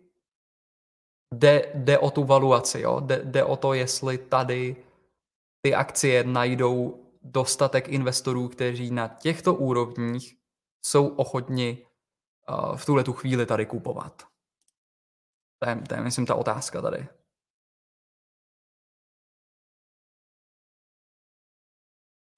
jde, 1.33 1.73
jde 1.75 1.99
o 1.99 2.11
tu 2.11 2.25
valuaci, 2.25 2.81
jo? 2.81 3.01
Jde, 3.01 3.21
jde 3.25 3.45
o 3.45 3.57
to, 3.57 3.75
jestli 3.75 4.19
tady 4.19 4.77
ty 5.63 5.75
akcie 5.75 6.25
najdou 6.25 7.05
dostatek 7.23 7.89
investorů, 7.89 8.49
kteří 8.49 8.91
na 8.91 9.09
těchto 9.09 9.55
úrovních 9.55 10.37
jsou 10.85 11.09
ochotni 11.09 11.87
uh, 12.49 12.77
v 12.77 12.87
tuhle 12.87 13.05
tu 13.05 13.13
chvíli 13.13 13.47
tady 13.47 13.67
kupovat. 13.67 14.23
To 15.59 15.69
je, 15.69 15.77
to 15.89 15.95
je, 15.95 16.01
myslím, 16.01 16.27
ta 16.27 16.35
otázka 16.35 16.83
tady. 16.83 17.09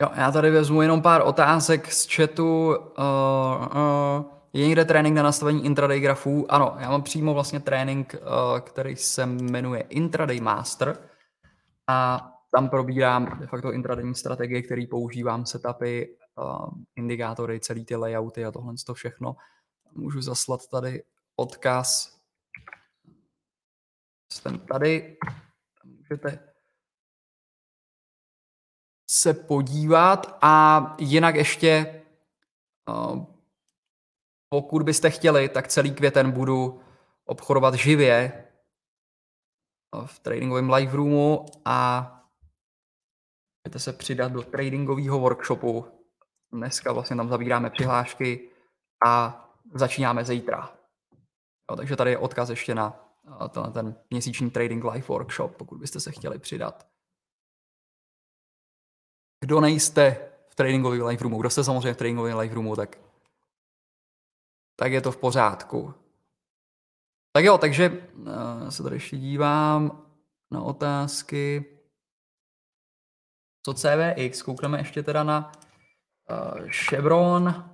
Jo, 0.02 0.08
já 0.16 0.32
tady 0.32 0.50
vezmu 0.50 0.82
jenom 0.82 1.02
pár 1.02 1.22
otázek 1.26 1.92
z 1.92 2.14
chatu. 2.14 2.68
Uh, 2.68 2.74
uh, 3.76 4.35
je 4.56 4.66
někde 4.66 4.84
trénink 4.84 5.16
na 5.16 5.22
nastavení 5.22 5.64
intraday 5.64 6.00
grafů? 6.00 6.52
Ano, 6.52 6.76
já 6.80 6.90
mám 6.90 7.02
přímo 7.02 7.34
vlastně 7.34 7.60
trénink, 7.60 8.14
uh, 8.14 8.60
který 8.60 8.96
se 8.96 9.26
jmenuje 9.26 9.80
Intraday 9.80 10.40
Master 10.40 11.08
a 11.86 12.30
tam 12.50 12.68
probírám 12.68 13.38
de 13.38 13.46
facto 13.46 13.72
intradayní 13.72 14.14
strategie, 14.14 14.62
který 14.62 14.86
používám, 14.86 15.46
setupy, 15.46 16.04
uh, 16.38 16.68
indikátory, 16.96 17.60
celý 17.60 17.84
ty 17.84 17.96
layouty 17.96 18.44
a 18.44 18.52
tohle 18.52 18.74
to 18.86 18.94
všechno. 18.94 19.36
Můžu 19.92 20.22
zaslat 20.22 20.66
tady 20.66 21.02
odkaz. 21.36 22.18
Jsem 24.32 24.58
tady. 24.58 25.16
Můžete 25.84 26.38
se 29.10 29.34
podívat 29.34 30.38
a 30.42 30.96
jinak 30.98 31.34
ještě 31.34 32.02
uh, 32.88 33.35
pokud 34.48 34.82
byste 34.82 35.10
chtěli, 35.10 35.48
tak 35.48 35.68
celý 35.68 35.94
květen 35.94 36.30
budu 36.30 36.80
obchodovat 37.24 37.74
živě 37.74 38.44
v 40.06 40.18
tradingovém 40.18 40.70
live 40.70 40.96
roomu 40.96 41.46
a 41.64 42.10
můžete 43.64 43.78
se 43.78 43.92
přidat 43.92 44.32
do 44.32 44.42
tradingového 44.42 45.20
workshopu. 45.20 45.86
Dneska 46.52 46.92
vlastně 46.92 47.16
tam 47.16 47.28
zavíráme 47.28 47.70
přihlášky 47.70 48.50
a 49.06 49.42
začínáme 49.74 50.24
zítra. 50.24 50.76
Jo, 51.70 51.76
takže 51.76 51.96
tady 51.96 52.10
je 52.10 52.18
odkaz 52.18 52.48
ještě 52.48 52.74
na 52.74 53.06
ten, 53.48 53.72
ten 53.72 53.94
měsíční 54.10 54.50
Trading 54.50 54.84
Live 54.84 55.06
Workshop, 55.06 55.56
pokud 55.56 55.78
byste 55.78 56.00
se 56.00 56.12
chtěli 56.12 56.38
přidat. 56.38 56.86
Kdo 59.44 59.60
nejste 59.60 60.32
v 60.48 60.54
tradingovém 60.54 61.06
live 61.06 61.22
roomu, 61.22 61.40
kdo 61.40 61.50
jste 61.50 61.64
samozřejmě 61.64 61.94
v 61.94 61.96
tradingovém 61.96 62.38
live 62.38 62.54
roomu, 62.54 62.76
tak, 62.76 62.98
tak 64.76 64.92
je 64.92 65.00
to 65.00 65.12
v 65.12 65.16
pořádku. 65.16 65.94
Tak 67.32 67.44
jo, 67.44 67.58
takže 67.58 67.90
uh, 67.90 68.68
se 68.68 68.82
tady 68.82 68.96
ještě 68.96 69.16
dívám 69.16 70.06
na 70.50 70.62
otázky. 70.62 71.64
Co 73.62 73.74
CVX? 73.74 74.42
Koukneme 74.42 74.78
ještě 74.78 75.02
teda 75.02 75.22
na 75.22 75.52
uh, 76.30 76.68
Chevron. 76.70 77.70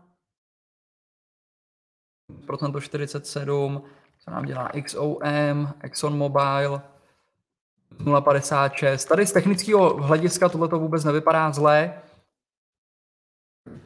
Procento 2.46 2.80
47, 2.80 3.82
co 4.18 4.30
nám 4.30 4.44
dělá 4.44 4.70
XOM, 4.82 5.74
ExxonMobil 5.80 6.82
0,56. 7.98 9.08
Tady 9.08 9.26
z 9.26 9.32
technického 9.32 9.96
hlediska 9.96 10.48
tohle 10.48 10.68
to 10.68 10.78
vůbec 10.78 11.04
nevypadá 11.04 11.52
zlé. 11.52 12.02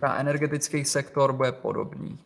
Ta 0.01 0.17
energetický 0.17 0.85
sektor 0.85 1.33
bude 1.33 1.53
podobný. 1.53 2.19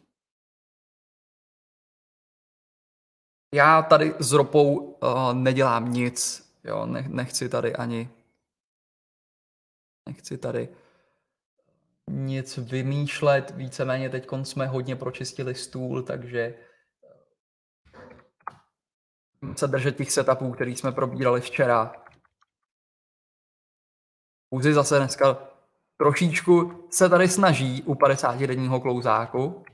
Já 3.55 3.83
tady 3.83 4.15
s 4.19 4.33
ropou 4.33 4.77
uh, 4.77 5.35
nedělám 5.35 5.93
nic. 5.93 6.51
Jo, 6.65 6.87
ne, 6.87 7.05
nechci 7.09 7.49
tady 7.49 7.77
ani 7.77 8.11
nechci 10.09 10.39
tady 10.39 10.69
nic 12.11 12.57
vymýšlet. 12.57 13.51
Víceméně 13.51 14.11
teď 14.11 14.29
jsme 14.43 14.67
hodně 14.67 14.97
pročistili 14.97 15.55
stůl, 15.55 16.03
takže 16.03 16.55
se 19.57 19.67
držet 19.67 19.97
těch 19.97 20.13
setupů, 20.13 20.53
který 20.53 20.77
jsme 20.77 20.93
probírali 20.93 21.41
včera. 21.41 21.93
Uzi 24.51 24.75
zase 24.75 24.99
dneska 24.99 25.49
trošičku 25.97 26.87
se 26.91 27.09
tady 27.09 27.29
snaží 27.29 27.83
u 27.83 27.95
50 27.95 28.39
denního 28.39 28.81
klouzáku. 28.81 29.65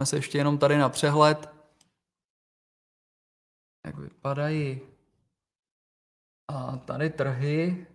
Máme 0.00 0.06
se 0.06 0.16
ještě 0.16 0.38
jenom 0.38 0.58
tady 0.58 0.78
na 0.78 0.88
přehled. 0.88 1.48
Jak 3.86 3.98
vypadají 3.98 4.80
a 6.48 6.76
tady 6.76 7.10
trhy. 7.10 7.86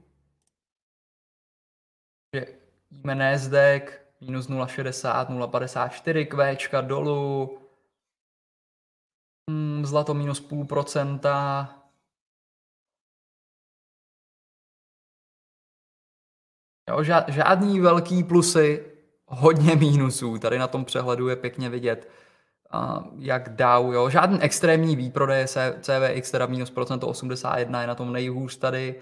Že 2.36 2.60
jíme 2.92 3.16
Nasdaq 3.16 3.92
minus 4.22 4.50
0,60, 4.50 5.26
0,54, 5.26 6.28
kvéčka 6.28 6.82
dolů, 6.82 7.60
Hmm, 9.50 9.86
zlato 9.86 10.14
minus 10.14 10.40
půl 10.40 10.66
procenta. 10.66 11.70
Jo, 16.90 17.04
žádný 17.28 17.80
velký 17.80 18.24
plusy, 18.24 18.95
hodně 19.28 19.76
mínusů. 19.76 20.38
Tady 20.38 20.60
na 20.60 20.68
tom 20.68 20.86
přehledu 20.86 21.28
je 21.28 21.36
pěkně 21.36 21.70
vidět, 21.70 22.10
jak 23.18 23.56
Dow, 23.56 23.94
jo. 23.94 24.10
Žádný 24.10 24.42
extrémní 24.42 24.96
výprodej, 24.96 25.46
CVX 25.82 26.32
teda 26.32 26.46
minus 26.46 26.70
procento 26.70 27.08
81 27.08 27.82
je 27.82 27.88
na 27.88 27.96
tom 27.96 28.14
nejhůř 28.14 28.58
tady. 28.58 29.02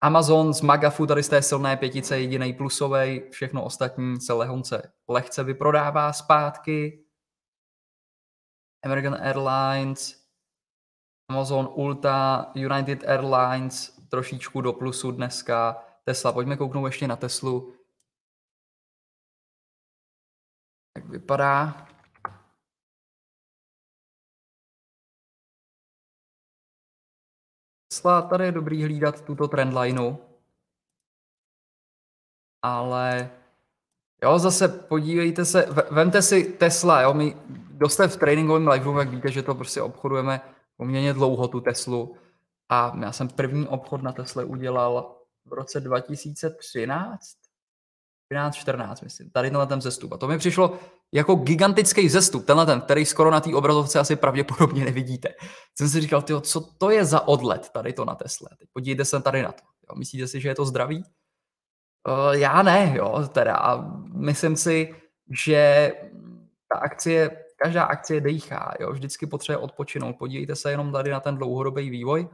Amazon 0.00 0.54
z 0.54 0.60
Magafu 0.60 1.06
tady 1.06 1.22
z 1.22 1.28
té 1.28 1.42
silné 1.42 1.76
pětice 1.76 2.20
jediný 2.20 2.52
plusový, 2.52 3.22
všechno 3.30 3.64
ostatní 3.64 4.20
se 4.20 4.32
lehonce 4.32 4.92
lehce 5.08 5.44
vyprodává 5.44 6.12
zpátky. 6.12 7.04
American 8.84 9.16
Airlines, 9.20 10.24
Amazon 11.28 11.68
Ulta, 11.74 12.50
United 12.54 13.08
Airlines 13.08 13.98
trošičku 14.08 14.60
do 14.60 14.72
plusu 14.72 15.10
dneska. 15.10 15.84
Tesla, 16.04 16.32
pojďme 16.32 16.56
kouknout 16.56 16.86
ještě 16.86 17.08
na 17.08 17.16
Teslu. 17.16 17.72
Jak 20.96 21.04
vypadá? 21.04 21.86
Tesla, 27.88 28.22
tady 28.22 28.44
je 28.44 28.52
dobrý 28.52 28.84
hlídat 28.84 29.20
tuto 29.20 29.48
trendlineu. 29.48 30.16
Ale 32.62 33.30
jo, 34.22 34.38
zase 34.38 34.68
podívejte 34.68 35.44
se, 35.44 35.66
vemte 35.90 36.22
si 36.22 36.44
Tesla, 36.44 37.00
jo, 37.00 37.14
my 37.14 37.36
kdo 37.48 37.88
jste 37.88 38.08
v 38.08 38.16
tréninkovém 38.16 38.68
live 38.68 38.98
jak 38.98 39.08
víte, 39.08 39.32
že 39.32 39.42
to 39.42 39.54
prostě 39.54 39.82
obchodujeme 39.82 40.40
poměrně 40.76 41.12
dlouho, 41.12 41.48
tu 41.48 41.60
Teslu. 41.60 42.16
A 42.68 42.96
já 43.00 43.12
jsem 43.12 43.28
první 43.28 43.68
obchod 43.68 44.02
na 44.02 44.12
Tesle 44.12 44.44
udělal 44.44 45.16
v 45.44 45.52
roce 45.52 45.80
2013, 45.80 47.45
13, 48.28 48.54
14, 48.54 49.00
myslím, 49.00 49.30
tady 49.30 49.50
tenhle 49.50 49.66
ten 49.66 49.80
zestup. 49.80 50.12
A 50.12 50.16
to 50.16 50.28
mi 50.28 50.38
přišlo 50.38 50.78
jako 51.12 51.34
gigantický 51.34 52.08
zestup, 52.08 52.46
tenhle 52.46 52.66
ten, 52.66 52.80
který 52.80 53.04
skoro 53.04 53.30
na 53.30 53.40
té 53.40 53.54
obrazovce 53.54 53.98
asi 53.98 54.16
pravděpodobně 54.16 54.84
nevidíte. 54.84 55.28
Jsem 55.78 55.88
si 55.88 56.00
říkal, 56.00 56.22
tyjo, 56.22 56.40
co 56.40 56.60
to 56.60 56.90
je 56.90 57.04
za 57.04 57.28
odlet 57.28 57.70
tady 57.70 57.92
to 57.92 58.04
na 58.04 58.14
Tesle? 58.14 58.48
Teď 58.58 58.68
podívejte 58.72 59.04
se 59.04 59.22
tady 59.22 59.42
na 59.42 59.52
to. 59.52 59.62
Jo, 59.90 59.98
myslíte 59.98 60.28
si, 60.28 60.40
že 60.40 60.48
je 60.48 60.54
to 60.54 60.64
zdravý? 60.64 61.02
Uh, 62.08 62.32
já 62.32 62.62
ne, 62.62 62.92
jo, 62.96 63.28
teda. 63.32 63.56
A 63.56 63.76
myslím 64.14 64.56
si, 64.56 64.94
že 65.30 65.92
ta 66.72 66.78
akcie 66.78 67.46
každá 67.56 67.84
akcie 67.84 68.20
dejchá, 68.20 68.74
jo, 68.80 68.92
vždycky 68.92 69.26
potřebuje 69.26 69.58
odpočinout. 69.64 70.16
Podívejte 70.18 70.56
se 70.56 70.70
jenom 70.70 70.92
tady 70.92 71.10
na 71.10 71.20
ten 71.20 71.36
dlouhodobý 71.36 71.90
vývoj, 71.90 72.28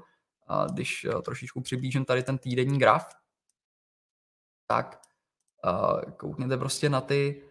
a 0.48 0.66
když 0.66 1.04
eh, 1.04 1.22
trošičku 1.22 1.60
přiblížím 1.60 2.04
tady 2.04 2.22
ten 2.22 2.38
týdenní 2.38 2.78
graf, 2.78 3.08
tak 4.66 5.00
koukněte 6.16 6.56
prostě 6.56 6.88
na 6.88 7.00
ty 7.00 7.42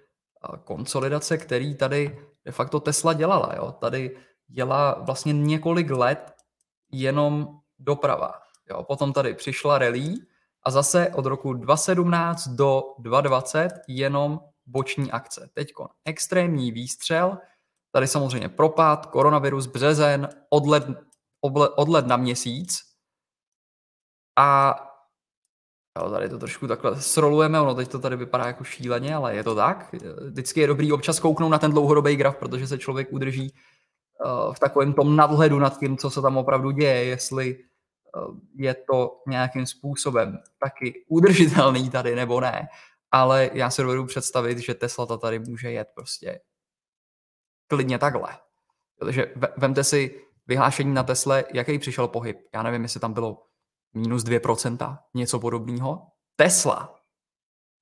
konsolidace, 0.63 1.37
který 1.37 1.75
tady 1.75 2.25
de 2.45 2.51
facto 2.51 2.79
Tesla 2.79 3.13
dělala. 3.13 3.55
Jo. 3.55 3.71
Tady 3.71 4.17
dělá 4.47 4.93
vlastně 4.93 5.33
několik 5.33 5.89
let 5.89 6.33
jenom 6.91 7.59
doprava. 7.79 8.33
Jo. 8.69 8.83
Potom 8.83 9.13
tady 9.13 9.33
přišla 9.33 9.77
rally 9.77 10.13
a 10.63 10.71
zase 10.71 11.09
od 11.09 11.25
roku 11.25 11.53
2017 11.53 12.47
do 12.47 12.83
2020 12.99 13.69
jenom 13.87 14.39
boční 14.65 15.11
akce. 15.11 15.49
Teď 15.53 15.73
extrémní 16.05 16.71
výstřel, 16.71 17.37
Tady 17.91 18.07
samozřejmě 18.07 18.49
propad, 18.49 19.05
koronavirus, 19.05 19.65
březen, 19.65 20.29
odled, 20.49 20.83
odled 21.75 22.07
na 22.07 22.17
měsíc. 22.17 22.79
A 24.39 24.75
jo, 25.99 26.09
tady 26.09 26.29
to 26.29 26.39
trošku 26.39 26.67
takhle 26.67 27.01
srolujeme, 27.01 27.61
ono 27.61 27.75
teď 27.75 27.89
to 27.89 27.99
tady 27.99 28.15
vypadá 28.15 28.45
jako 28.47 28.63
šíleně, 28.63 29.15
ale 29.15 29.35
je 29.35 29.43
to 29.43 29.55
tak. 29.55 29.95
Vždycky 30.29 30.59
je 30.59 30.67
dobrý 30.67 30.91
občas 30.91 31.19
kouknout 31.19 31.51
na 31.51 31.59
ten 31.59 31.71
dlouhodobý 31.71 32.15
graf, 32.15 32.37
protože 32.37 32.67
se 32.67 32.77
člověk 32.77 33.13
udrží 33.13 33.53
uh, 34.25 34.53
v 34.53 34.59
takovém 34.59 34.93
tom 34.93 35.15
nadhledu 35.15 35.59
nad 35.59 35.79
tím, 35.79 35.97
co 35.97 36.09
se 36.09 36.21
tam 36.21 36.37
opravdu 36.37 36.71
děje, 36.71 37.05
jestli 37.05 37.57
uh, 37.57 38.37
je 38.55 38.73
to 38.73 39.21
nějakým 39.27 39.65
způsobem 39.65 40.39
taky 40.63 41.05
udržitelný 41.07 41.89
tady 41.89 42.15
nebo 42.15 42.41
ne. 42.41 42.67
Ale 43.11 43.49
já 43.53 43.69
si 43.69 43.81
dovedu 43.81 44.05
představit, 44.05 44.57
že 44.57 44.73
Tesla 44.73 45.05
to 45.05 45.17
tady 45.17 45.39
může 45.39 45.71
jet 45.71 45.87
prostě 45.95 46.41
klidně 47.67 47.99
takhle. 47.99 48.29
Takže 48.99 49.33
vemte 49.57 49.83
si 49.83 50.21
vyhlášení 50.47 50.93
na 50.93 51.03
Tesle, 51.03 51.43
jaký 51.53 51.79
přišel 51.79 52.07
pohyb. 52.07 52.37
Já 52.53 52.63
nevím, 52.63 52.83
jestli 52.83 52.99
tam 52.99 53.13
bylo 53.13 53.43
minus 53.93 54.23
2%, 54.23 54.97
něco 55.13 55.39
podobného. 55.39 56.07
Tesla. 56.35 56.95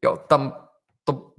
Jo, 0.06 0.18
tam 0.28 0.54
to 1.04 1.34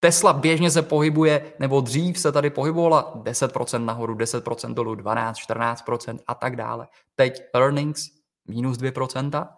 Tesla 0.00 0.32
běžně 0.32 0.70
se 0.70 0.82
pohybuje, 0.82 1.52
nebo 1.58 1.80
dřív 1.80 2.18
se 2.18 2.32
tady 2.32 2.50
pohybovala 2.50 3.16
10% 3.16 3.84
nahoru, 3.84 4.14
10% 4.14 4.74
dolů, 4.74 4.94
12, 4.94 5.36
14% 5.38 6.18
a 6.26 6.34
tak 6.34 6.56
dále. 6.56 6.88
Teď 7.14 7.42
earnings 7.54 8.08
minus 8.48 8.78
2%. 8.78 9.48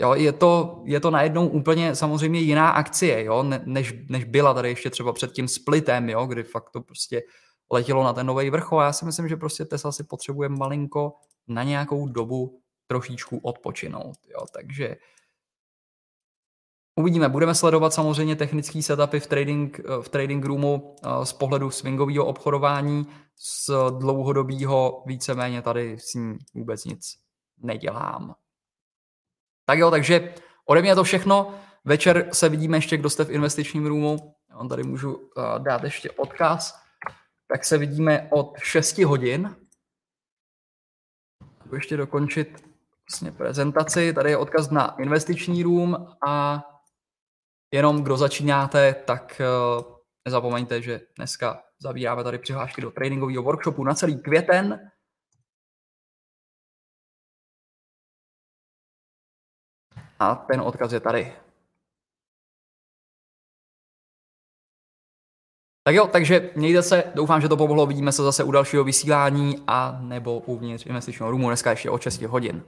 Jo, 0.00 0.14
je 0.14 0.32
to, 0.32 0.82
je 0.84 1.00
to 1.00 1.10
najednou 1.10 1.48
úplně 1.48 1.94
samozřejmě 1.94 2.40
jiná 2.40 2.70
akcie, 2.70 3.24
jo, 3.24 3.42
než, 3.64 3.94
než 4.10 4.24
byla 4.24 4.54
tady 4.54 4.68
ještě 4.68 4.90
třeba 4.90 5.12
před 5.12 5.32
tím 5.32 5.48
splitem, 5.48 6.08
jo, 6.08 6.26
kdy 6.26 6.42
fakt 6.42 6.70
to 6.70 6.80
prostě 6.80 7.22
letělo 7.72 8.04
na 8.04 8.12
ten 8.12 8.26
nový 8.26 8.50
vrchol. 8.50 8.82
Já 8.82 8.92
si 8.92 9.04
myslím, 9.04 9.28
že 9.28 9.36
prostě 9.36 9.64
Tesla 9.64 9.92
si 9.92 10.04
potřebuje 10.04 10.48
malinko 10.48 11.12
na 11.48 11.62
nějakou 11.62 12.08
dobu 12.08 12.60
trošičku 12.86 13.38
odpočinout. 13.38 14.16
Jo. 14.26 14.46
Takže 14.52 14.96
Uvidíme, 16.96 17.28
budeme 17.28 17.54
sledovat 17.54 17.94
samozřejmě 17.94 18.36
technické 18.36 18.82
setupy 18.82 19.20
v 19.20 19.26
trading, 19.26 19.80
v 20.02 20.08
trading 20.08 20.44
roomu 20.44 20.96
z 21.24 21.32
pohledu 21.32 21.70
swingového 21.70 22.26
obchodování, 22.26 23.06
z 23.36 23.70
dlouhodobého 23.98 25.02
víceméně 25.06 25.62
tady 25.62 25.98
s 25.98 26.14
ním 26.14 26.38
vůbec 26.54 26.84
nic 26.84 27.18
nedělám. 27.58 28.34
Tak 29.64 29.78
jo, 29.78 29.90
takže 29.90 30.34
ode 30.66 30.82
mě 30.82 30.94
to 30.94 31.04
všechno. 31.04 31.60
Večer 31.84 32.28
se 32.32 32.48
vidíme 32.48 32.76
ještě, 32.76 32.96
kdo 32.96 33.10
jste 33.10 33.24
v 33.24 33.30
investičním 33.30 33.86
roomu. 33.86 34.34
On 34.54 34.68
tady 34.68 34.82
můžu 34.82 35.30
dát 35.58 35.84
ještě 35.84 36.10
odkaz. 36.10 36.80
Tak 37.48 37.64
se 37.64 37.78
vidíme 37.78 38.28
od 38.32 38.58
6 38.58 38.98
hodin. 38.98 39.56
Ještě 41.72 41.96
dokončit 41.96 42.73
vlastně 43.10 43.32
prezentaci. 43.32 44.12
Tady 44.12 44.30
je 44.30 44.36
odkaz 44.36 44.70
na 44.70 44.96
investiční 44.98 45.62
room 45.62 46.06
a 46.28 46.62
jenom 47.74 48.02
kdo 48.02 48.16
začínáte, 48.16 48.94
tak 48.94 49.40
nezapomeňte, 50.24 50.82
že 50.82 51.00
dneska 51.16 51.62
zavíráme 51.78 52.24
tady 52.24 52.38
přihlášky 52.38 52.80
do 52.80 52.90
tradingového 52.90 53.42
workshopu 53.42 53.84
na 53.84 53.94
celý 53.94 54.22
květen. 54.22 54.90
A 60.18 60.34
ten 60.34 60.60
odkaz 60.60 60.92
je 60.92 61.00
tady. 61.00 61.36
Tak 65.86 65.94
jo, 65.94 66.06
takže 66.06 66.50
mějte 66.56 66.82
se, 66.82 67.12
doufám, 67.14 67.40
že 67.40 67.48
to 67.48 67.56
pomohlo, 67.56 67.86
vidíme 67.86 68.12
se 68.12 68.22
zase 68.22 68.44
u 68.44 68.50
dalšího 68.50 68.84
vysílání 68.84 69.64
a 69.66 69.98
nebo 70.00 70.40
uvnitř 70.40 70.86
investičního 70.86 71.30
roomu 71.30 71.48
dneska 71.48 71.70
ještě 71.70 71.90
o 71.90 71.98
6 71.98 72.22
hodin. 72.22 72.64